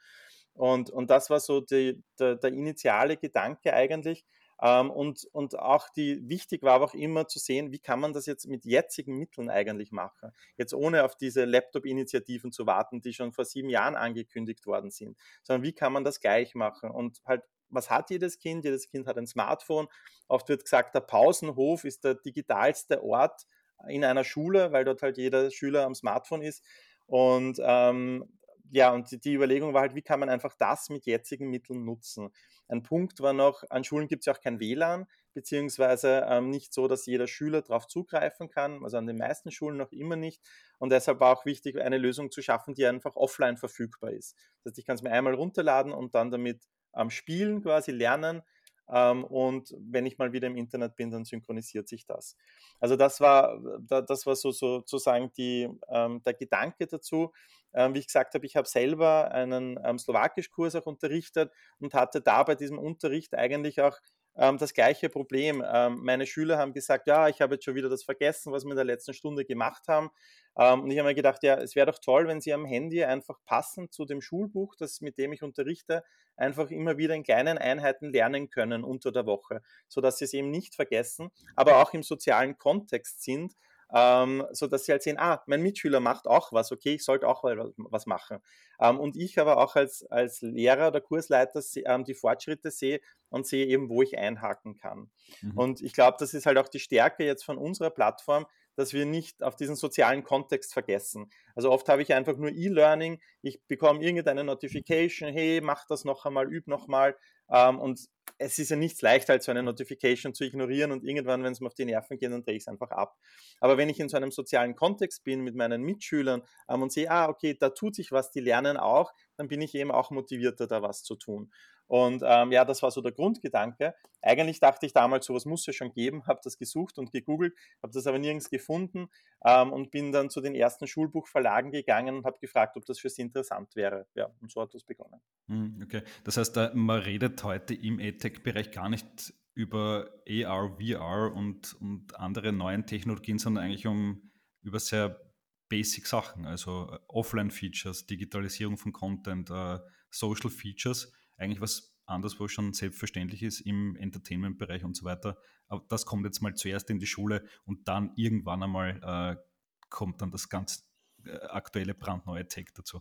Und, 0.54 0.90
und 0.90 1.10
das 1.10 1.30
war 1.30 1.40
so 1.40 1.60
die, 1.60 2.02
der, 2.18 2.34
der 2.36 2.50
initiale 2.50 3.16
Gedanke 3.16 3.72
eigentlich. 3.74 4.24
Ähm, 4.60 4.90
und, 4.90 5.24
und 5.32 5.58
auch 5.58 5.88
die, 5.88 6.28
wichtig 6.28 6.62
war 6.62 6.80
auch 6.82 6.94
immer 6.94 7.28
zu 7.28 7.38
sehen, 7.38 7.72
wie 7.72 7.78
kann 7.78 8.00
man 8.00 8.12
das 8.12 8.26
jetzt 8.26 8.46
mit 8.46 8.64
jetzigen 8.64 9.16
Mitteln 9.16 9.50
eigentlich 9.50 9.92
machen. 9.92 10.32
Jetzt 10.56 10.74
ohne 10.74 11.04
auf 11.04 11.16
diese 11.16 11.44
Laptop-Initiativen 11.44 12.52
zu 12.52 12.66
warten, 12.66 13.00
die 13.00 13.12
schon 13.12 13.32
vor 13.32 13.44
sieben 13.44 13.70
Jahren 13.70 13.96
angekündigt 13.96 14.66
worden 14.66 14.90
sind, 14.90 15.16
sondern 15.42 15.62
wie 15.62 15.72
kann 15.72 15.92
man 15.92 16.04
das 16.04 16.20
gleich 16.20 16.54
machen 16.54 16.90
und 16.90 17.20
halt 17.24 17.42
was 17.70 17.90
hat 17.90 18.08
jedes 18.08 18.38
Kind? 18.38 18.64
Jedes 18.64 18.88
Kind 18.88 19.06
hat 19.06 19.18
ein 19.18 19.26
Smartphone. 19.26 19.88
Oft 20.26 20.48
wird 20.48 20.64
gesagt, 20.64 20.94
der 20.94 21.00
Pausenhof 21.00 21.84
ist 21.84 22.02
der 22.02 22.14
digitalste 22.14 23.02
Ort 23.04 23.46
in 23.88 24.04
einer 24.04 24.24
Schule, 24.24 24.72
weil 24.72 24.84
dort 24.84 25.02
halt 25.02 25.18
jeder 25.18 25.50
Schüler 25.50 25.84
am 25.84 25.94
Smartphone 25.94 26.42
ist. 26.42 26.64
Und 27.06 27.58
ähm, 27.62 28.37
ja, 28.70 28.92
und 28.92 29.24
die 29.24 29.34
Überlegung 29.34 29.74
war 29.74 29.82
halt, 29.82 29.94
wie 29.94 30.02
kann 30.02 30.20
man 30.20 30.28
einfach 30.28 30.54
das 30.58 30.90
mit 30.90 31.06
jetzigen 31.06 31.48
Mitteln 31.50 31.84
nutzen? 31.84 32.30
Ein 32.68 32.82
Punkt 32.82 33.20
war 33.20 33.32
noch, 33.32 33.64
an 33.70 33.82
Schulen 33.84 34.08
gibt 34.08 34.22
es 34.22 34.26
ja 34.26 34.34
auch 34.34 34.40
kein 34.40 34.60
WLAN, 34.60 35.06
beziehungsweise 35.32 36.26
ähm, 36.28 36.50
nicht 36.50 36.74
so, 36.74 36.86
dass 36.86 37.06
jeder 37.06 37.26
Schüler 37.26 37.62
darauf 37.62 37.86
zugreifen 37.86 38.50
kann, 38.50 38.84
also 38.84 38.98
an 38.98 39.06
den 39.06 39.16
meisten 39.16 39.50
Schulen 39.50 39.78
noch 39.78 39.90
immer 39.92 40.16
nicht. 40.16 40.42
Und 40.78 40.90
deshalb 40.90 41.20
war 41.20 41.36
auch 41.36 41.46
wichtig, 41.46 41.80
eine 41.80 41.98
Lösung 41.98 42.30
zu 42.30 42.42
schaffen, 42.42 42.74
die 42.74 42.86
einfach 42.86 43.16
offline 43.16 43.56
verfügbar 43.56 44.10
ist. 44.10 44.34
Das 44.64 44.72
heißt, 44.72 44.78
ich 44.78 44.84
kann 44.84 44.96
es 44.96 45.02
mir 45.02 45.12
einmal 45.12 45.34
runterladen 45.34 45.92
und 45.92 46.14
dann 46.14 46.30
damit 46.30 46.62
ähm, 46.94 47.10
spielen, 47.10 47.62
quasi 47.62 47.90
lernen. 47.90 48.42
Ähm, 48.90 49.24
und 49.24 49.74
wenn 49.78 50.06
ich 50.06 50.18
mal 50.18 50.32
wieder 50.32 50.46
im 50.46 50.56
Internet 50.56 50.96
bin, 50.96 51.10
dann 51.10 51.24
synchronisiert 51.24 51.88
sich 51.88 52.06
das. 52.06 52.36
Also 52.80 52.96
das 52.96 53.20
war, 53.20 53.58
das 53.80 54.26
war 54.26 54.36
so 54.36 54.50
sozusagen 54.50 55.30
die, 55.36 55.68
ähm, 55.88 56.22
der 56.22 56.34
Gedanke 56.34 56.86
dazu. 56.86 57.32
Ähm, 57.74 57.94
wie 57.94 57.98
ich 57.98 58.06
gesagt 58.06 58.34
habe, 58.34 58.46
ich 58.46 58.56
habe 58.56 58.68
selber 58.68 59.30
einen 59.32 59.78
ähm, 59.84 59.98
Slowakischkurs 59.98 60.74
auch 60.74 60.86
unterrichtet 60.86 61.52
und 61.78 61.94
hatte 61.94 62.20
da 62.20 62.42
bei 62.42 62.54
diesem 62.54 62.78
Unterricht 62.78 63.34
eigentlich 63.34 63.80
auch 63.80 63.98
ähm, 64.36 64.58
das 64.58 64.72
gleiche 64.72 65.08
Problem. 65.08 65.62
Ähm, 65.66 65.98
meine 66.02 66.26
Schüler 66.26 66.58
haben 66.58 66.72
gesagt, 66.72 67.06
ja, 67.06 67.28
ich 67.28 67.40
habe 67.40 67.54
jetzt 67.54 67.64
schon 67.64 67.74
wieder 67.74 67.88
das 67.88 68.04
vergessen, 68.04 68.52
was 68.52 68.64
wir 68.64 68.70
in 68.70 68.76
der 68.76 68.84
letzten 68.84 69.14
Stunde 69.14 69.44
gemacht 69.44 69.88
haben. 69.88 70.10
Und 70.54 70.90
ich 70.90 70.98
habe 70.98 71.10
mir 71.10 71.14
gedacht, 71.14 71.44
ja, 71.44 71.54
es 71.54 71.76
wäre 71.76 71.86
doch 71.86 72.00
toll, 72.00 72.26
wenn 72.26 72.40
Sie 72.40 72.52
am 72.52 72.64
Handy 72.64 73.04
einfach 73.04 73.38
passend 73.46 73.92
zu 73.92 74.04
dem 74.04 74.20
Schulbuch, 74.20 74.74
das, 74.74 75.00
mit 75.00 75.16
dem 75.16 75.32
ich 75.32 75.44
unterrichte, 75.44 76.02
einfach 76.36 76.70
immer 76.70 76.98
wieder 76.98 77.14
in 77.14 77.22
kleinen 77.22 77.58
Einheiten 77.58 78.10
lernen 78.10 78.50
können 78.50 78.82
unter 78.82 79.12
der 79.12 79.24
Woche, 79.26 79.62
sodass 79.86 80.18
Sie 80.18 80.24
es 80.24 80.32
eben 80.32 80.50
nicht 80.50 80.74
vergessen, 80.74 81.30
aber 81.54 81.80
auch 81.82 81.92
im 81.94 82.02
sozialen 82.02 82.58
Kontext 82.58 83.22
sind 83.22 83.54
ähm, 83.94 84.46
so 84.52 84.66
dass 84.66 84.84
sie 84.84 84.92
halt 84.92 85.02
sehen, 85.02 85.18
ah, 85.18 85.42
mein 85.46 85.62
Mitschüler 85.62 86.00
macht 86.00 86.26
auch 86.26 86.52
was, 86.52 86.72
okay, 86.72 86.94
ich 86.94 87.04
sollte 87.04 87.26
auch 87.26 87.44
was 87.44 88.06
machen. 88.06 88.38
Ähm, 88.80 89.00
und 89.00 89.16
ich 89.16 89.38
aber 89.38 89.58
auch 89.58 89.76
als, 89.76 90.04
als 90.10 90.42
Lehrer 90.42 90.88
oder 90.88 91.00
Kursleiter 91.00 91.60
ähm, 91.86 92.04
die 92.04 92.14
Fortschritte 92.14 92.70
sehe 92.70 93.00
und 93.30 93.46
sehe 93.46 93.66
eben, 93.66 93.88
wo 93.88 94.02
ich 94.02 94.18
einhaken 94.18 94.76
kann. 94.76 95.10
Mhm. 95.42 95.58
Und 95.58 95.80
ich 95.80 95.92
glaube, 95.92 96.16
das 96.20 96.34
ist 96.34 96.46
halt 96.46 96.58
auch 96.58 96.68
die 96.68 96.80
Stärke 96.80 97.24
jetzt 97.24 97.44
von 97.44 97.58
unserer 97.58 97.90
Plattform, 97.90 98.46
dass 98.76 98.92
wir 98.92 99.06
nicht 99.06 99.42
auf 99.42 99.56
diesen 99.56 99.74
sozialen 99.74 100.22
Kontext 100.22 100.72
vergessen. 100.72 101.30
Also 101.56 101.72
oft 101.72 101.88
habe 101.88 102.00
ich 102.00 102.14
einfach 102.14 102.36
nur 102.36 102.50
E-Learning, 102.50 103.20
ich 103.42 103.60
bekomme 103.66 104.00
irgendeine 104.00 104.44
Notification, 104.44 105.32
hey, 105.32 105.60
mach 105.60 105.84
das 105.86 106.04
noch 106.04 106.24
einmal, 106.26 106.52
üb 106.52 106.68
noch 106.68 106.86
mal. 106.86 107.16
Ähm, 107.50 107.78
und 107.78 108.00
es 108.38 108.58
ist 108.58 108.70
ja 108.70 108.76
nichts 108.76 109.02
leichter, 109.02 109.32
als 109.32 109.46
so 109.46 109.50
eine 109.50 109.62
Notification 109.62 110.32
zu 110.32 110.44
ignorieren 110.44 110.92
und 110.92 111.04
irgendwann, 111.04 111.42
wenn 111.42 111.52
es 111.52 111.60
mir 111.60 111.66
auf 111.66 111.74
die 111.74 111.84
Nerven 111.84 112.18
geht, 112.18 112.30
dann 112.30 112.42
drehe 112.42 112.54
ich 112.54 112.62
es 112.62 112.68
einfach 112.68 112.90
ab. 112.90 113.16
Aber 113.60 113.76
wenn 113.76 113.88
ich 113.88 113.98
in 113.98 114.08
so 114.08 114.16
einem 114.16 114.30
sozialen 114.30 114.76
Kontext 114.76 115.24
bin 115.24 115.40
mit 115.40 115.56
meinen 115.56 115.82
Mitschülern 115.82 116.42
ähm, 116.68 116.82
und 116.82 116.92
sehe, 116.92 117.10
ah, 117.10 117.28
okay, 117.28 117.56
da 117.58 117.70
tut 117.70 117.94
sich 117.96 118.12
was, 118.12 118.30
die 118.30 118.40
lernen 118.40 118.76
auch, 118.76 119.12
dann 119.36 119.48
bin 119.48 119.60
ich 119.60 119.74
eben 119.74 119.90
auch 119.90 120.10
motivierter, 120.10 120.66
da 120.66 120.82
was 120.82 121.02
zu 121.02 121.16
tun. 121.16 121.50
Und 121.88 122.22
ähm, 122.24 122.52
ja, 122.52 122.64
das 122.64 122.82
war 122.82 122.90
so 122.90 123.00
der 123.00 123.12
Grundgedanke. 123.12 123.94
Eigentlich 124.22 124.60
dachte 124.60 124.86
ich 124.86 124.92
damals, 124.92 125.26
sowas 125.26 125.46
muss 125.46 125.66
ja 125.66 125.72
schon 125.72 125.92
geben, 125.92 126.26
habe 126.26 126.40
das 126.44 126.58
gesucht 126.58 126.98
und 126.98 127.10
gegoogelt, 127.10 127.54
habe 127.82 127.92
das 127.92 128.06
aber 128.06 128.18
nirgends 128.18 128.50
gefunden 128.50 129.08
ähm, 129.44 129.72
und 129.72 129.90
bin 129.90 130.12
dann 130.12 130.28
zu 130.30 130.40
den 130.40 130.54
ersten 130.54 130.86
Schulbuchverlagen 130.86 131.72
gegangen 131.72 132.16
und 132.16 132.24
habe 132.24 132.38
gefragt, 132.40 132.76
ob 132.76 132.84
das 132.84 132.98
für 132.98 133.08
sie 133.08 133.22
interessant 133.22 133.74
wäre. 133.74 134.06
Ja, 134.14 134.30
und 134.40 134.52
so 134.52 134.60
hat 134.60 134.74
das 134.74 134.84
begonnen. 134.84 135.20
Hm, 135.48 135.80
okay, 135.82 136.02
das 136.24 136.36
heißt, 136.36 136.56
man 136.74 137.00
redet 137.00 137.42
heute 137.42 137.74
im 137.74 137.98
EdTech-Bereich 137.98 138.70
gar 138.70 138.88
nicht 138.88 139.32
über 139.54 140.10
AR, 140.28 140.76
VR 140.78 141.32
und, 141.34 141.74
und 141.80 142.14
andere 142.16 142.52
neuen 142.52 142.86
Technologien, 142.86 143.38
sondern 143.38 143.64
eigentlich 143.64 143.86
um 143.86 144.30
über 144.62 144.78
sehr 144.78 145.20
basic 145.68 146.06
Sachen, 146.06 146.46
also 146.46 146.90
äh, 146.92 146.98
Offline-Features, 147.08 148.06
Digitalisierung 148.06 148.76
von 148.76 148.92
Content, 148.92 149.50
uh, 149.50 149.78
Social 150.10 150.50
Features 150.50 151.12
eigentlich 151.38 151.60
was 151.60 151.94
anderswo 152.06 152.48
schon 152.48 152.72
selbstverständlich 152.72 153.42
ist 153.42 153.60
im 153.60 153.96
Entertainment-Bereich 153.96 154.84
und 154.84 154.96
so 154.96 155.04
weiter. 155.04 155.38
Aber 155.68 155.84
das 155.88 156.06
kommt 156.06 156.24
jetzt 156.24 156.40
mal 156.40 156.54
zuerst 156.54 156.90
in 156.90 156.98
die 156.98 157.06
Schule 157.06 157.44
und 157.64 157.86
dann 157.88 158.12
irgendwann 158.16 158.62
einmal 158.62 159.00
äh, 159.02 159.42
kommt 159.90 160.20
dann 160.20 160.30
das 160.30 160.48
ganz 160.48 160.88
äh, 161.24 161.36
aktuelle 161.48 161.94
brandneue 161.94 162.46
Tech 162.48 162.68
dazu. 162.74 163.00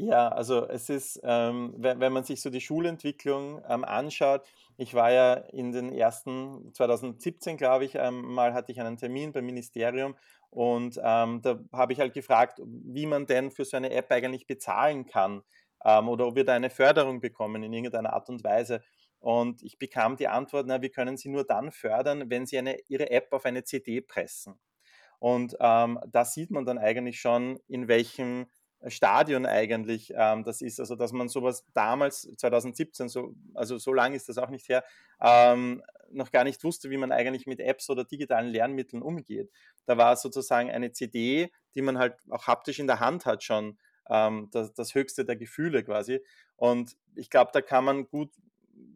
Ja, 0.00 0.28
also 0.28 0.68
es 0.68 0.88
ist, 0.90 1.20
ähm, 1.24 1.74
wenn, 1.76 2.12
man 2.12 2.22
sich 2.22 2.40
so 2.40 2.50
die 2.50 2.60
Schulentwicklung 2.60 3.60
ähm, 3.68 3.84
anschaut, 3.84 4.46
ich 4.76 4.94
war 4.94 5.10
ja 5.10 5.34
in 5.34 5.72
den 5.72 5.92
ersten, 5.92 6.72
2017 6.72 7.56
glaube 7.56 7.84
ich, 7.84 7.96
ähm, 7.96 8.22
mal 8.22 8.54
hatte 8.54 8.70
ich 8.70 8.80
einen 8.80 8.96
Termin 8.96 9.32
beim 9.32 9.44
Ministerium 9.44 10.14
und 10.50 11.00
ähm, 11.02 11.42
da 11.42 11.58
habe 11.72 11.92
ich 11.92 11.98
halt 11.98 12.14
gefragt, 12.14 12.60
wie 12.64 13.06
man 13.06 13.26
denn 13.26 13.50
für 13.50 13.64
so 13.64 13.76
eine 13.76 13.90
App 13.90 14.12
eigentlich 14.12 14.46
bezahlen 14.46 15.04
kann 15.04 15.42
ähm, 15.84 16.08
oder 16.08 16.26
ob 16.26 16.36
wir 16.36 16.44
da 16.44 16.54
eine 16.54 16.70
Förderung 16.70 17.20
bekommen 17.20 17.62
in 17.62 17.72
irgendeiner 17.72 18.12
Art 18.12 18.28
und 18.28 18.44
Weise. 18.44 18.82
Und 19.20 19.62
ich 19.62 19.78
bekam 19.78 20.16
die 20.16 20.28
Antwort, 20.28 20.66
na, 20.66 20.80
wir 20.80 20.90
können 20.90 21.16
Sie 21.16 21.28
nur 21.28 21.44
dann 21.44 21.72
fördern, 21.72 22.30
wenn 22.30 22.46
Sie 22.46 22.58
eine, 22.58 22.78
Ihre 22.88 23.10
App 23.10 23.32
auf 23.32 23.44
eine 23.44 23.64
CD 23.64 24.00
pressen. 24.00 24.58
Und 25.18 25.56
ähm, 25.60 25.98
da 26.06 26.24
sieht 26.24 26.50
man 26.50 26.64
dann 26.64 26.78
eigentlich 26.78 27.20
schon, 27.20 27.58
in 27.66 27.88
welchem 27.88 28.46
Stadion 28.86 29.44
eigentlich 29.44 30.12
ähm, 30.14 30.44
das 30.44 30.60
ist. 30.60 30.78
Also, 30.78 30.94
dass 30.94 31.12
man 31.12 31.28
sowas 31.28 31.64
damals, 31.74 32.22
2017, 32.36 33.08
so, 33.08 33.34
also 33.54 33.76
so 33.78 33.92
lange 33.92 34.14
ist 34.14 34.28
das 34.28 34.38
auch 34.38 34.50
nicht 34.50 34.68
her, 34.68 34.84
ähm, 35.20 35.82
noch 36.10 36.30
gar 36.30 36.44
nicht 36.44 36.62
wusste, 36.62 36.90
wie 36.90 36.96
man 36.96 37.10
eigentlich 37.10 37.46
mit 37.46 37.60
Apps 37.60 37.90
oder 37.90 38.04
digitalen 38.04 38.48
Lernmitteln 38.48 39.02
umgeht. 39.02 39.50
Da 39.86 39.98
war 39.98 40.16
sozusagen 40.16 40.70
eine 40.70 40.92
CD, 40.92 41.50
die 41.74 41.82
man 41.82 41.98
halt 41.98 42.16
auch 42.30 42.46
haptisch 42.46 42.78
in 42.78 42.86
der 42.86 43.00
Hand 43.00 43.26
hat, 43.26 43.42
schon 43.42 43.78
ähm, 44.08 44.48
das, 44.52 44.72
das 44.74 44.94
höchste 44.94 45.24
der 45.24 45.36
Gefühle 45.36 45.82
quasi. 45.84 46.20
Und 46.56 46.96
ich 47.14 47.30
glaube, 47.30 47.50
da 47.52 47.60
kann 47.60 47.84
man 47.84 48.08
gut 48.08 48.30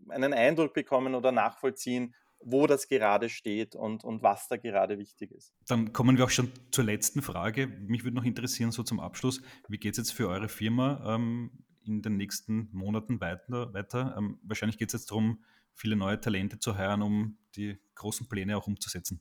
einen 0.09 0.33
Eindruck 0.33 0.75
bekommen 0.75 1.14
oder 1.14 1.33
nachvollziehen, 1.33 2.14
wo 2.45 2.66
das 2.66 2.88
gerade 2.88 3.28
steht 3.28 3.75
und, 3.75 4.04
und 4.04 4.23
was 4.23 4.49
da 4.49 4.57
gerade 4.57 4.99
wichtig 4.99 5.31
ist. 5.33 5.54
Dann 5.66 5.92
kommen 5.92 6.16
wir 6.16 6.25
auch 6.25 6.31
schon 6.31 6.50
zur 6.71 6.85
letzten 6.85 7.23
Frage. 7.23 7.66
Mich 7.66 8.04
würde 8.04 8.16
noch 8.16 8.25
interessieren, 8.25 8.73
so 8.73 8.83
zum 8.83 9.00
Abschluss, 9.00 9.42
wie 9.69 9.78
geht 9.78 9.92
es 9.92 9.99
jetzt 9.99 10.12
für 10.12 10.28
eure 10.28 10.49
Firma 10.49 11.14
ähm, 11.14 11.50
in 11.85 12.02
den 12.02 12.16
nächsten 12.16 12.69
Monaten 12.73 13.21
weiter? 13.21 13.73
weiter? 13.73 14.14
Ähm, 14.19 14.38
wahrscheinlich 14.42 14.78
geht 14.78 14.88
es 14.88 14.92
jetzt 14.92 15.11
darum, 15.11 15.45
viele 15.75 15.97
neue 15.97 16.21
Talente 16.21 16.59
zu 16.59 16.76
heiraten, 16.76 17.02
um 17.02 17.38
die 17.57 17.78
großen 17.95 18.28
Pläne 18.28 18.57
auch 18.57 18.66
umzusetzen. 18.66 19.21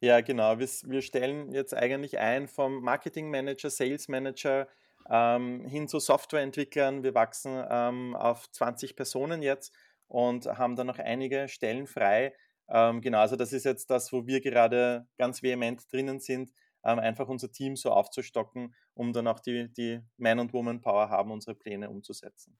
Ja, 0.00 0.20
genau. 0.20 0.58
Wir, 0.58 0.68
wir 0.84 1.02
stellen 1.02 1.52
jetzt 1.52 1.74
eigentlich 1.74 2.18
ein 2.18 2.46
vom 2.46 2.82
Marketing 2.82 3.30
Manager, 3.30 3.68
Sales 3.68 4.08
Manager, 4.08 4.68
ähm, 5.10 5.64
hin 5.64 5.88
zu 5.88 5.98
Softwareentwicklern. 5.98 7.02
Wir 7.02 7.14
wachsen 7.14 7.62
ähm, 7.70 8.14
auf 8.16 8.50
20 8.50 8.96
Personen 8.96 9.42
jetzt 9.42 9.74
und 10.06 10.46
haben 10.46 10.76
da 10.76 10.84
noch 10.84 10.98
einige 10.98 11.48
Stellen 11.48 11.86
frei. 11.86 12.34
Ähm, 12.68 13.00
genau, 13.00 13.20
also 13.20 13.36
das 13.36 13.52
ist 13.52 13.64
jetzt 13.64 13.90
das, 13.90 14.12
wo 14.12 14.26
wir 14.26 14.40
gerade 14.40 15.06
ganz 15.16 15.42
vehement 15.42 15.90
drinnen 15.90 16.20
sind, 16.20 16.52
ähm, 16.84 16.98
einfach 16.98 17.28
unser 17.28 17.50
Team 17.50 17.76
so 17.76 17.90
aufzustocken, 17.90 18.74
um 18.94 19.12
dann 19.12 19.26
auch 19.26 19.40
die, 19.40 19.72
die 19.72 20.00
Man- 20.16 20.38
und 20.38 20.52
Woman-Power 20.52 21.08
haben, 21.08 21.30
unsere 21.30 21.54
Pläne 21.54 21.88
umzusetzen. 21.88 22.58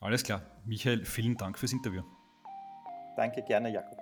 Alles 0.00 0.22
klar. 0.22 0.42
Michael, 0.64 1.04
vielen 1.04 1.36
Dank 1.36 1.58
fürs 1.58 1.72
Interview. 1.72 2.02
Danke 3.16 3.42
gerne, 3.42 3.70
Jakob. 3.70 3.99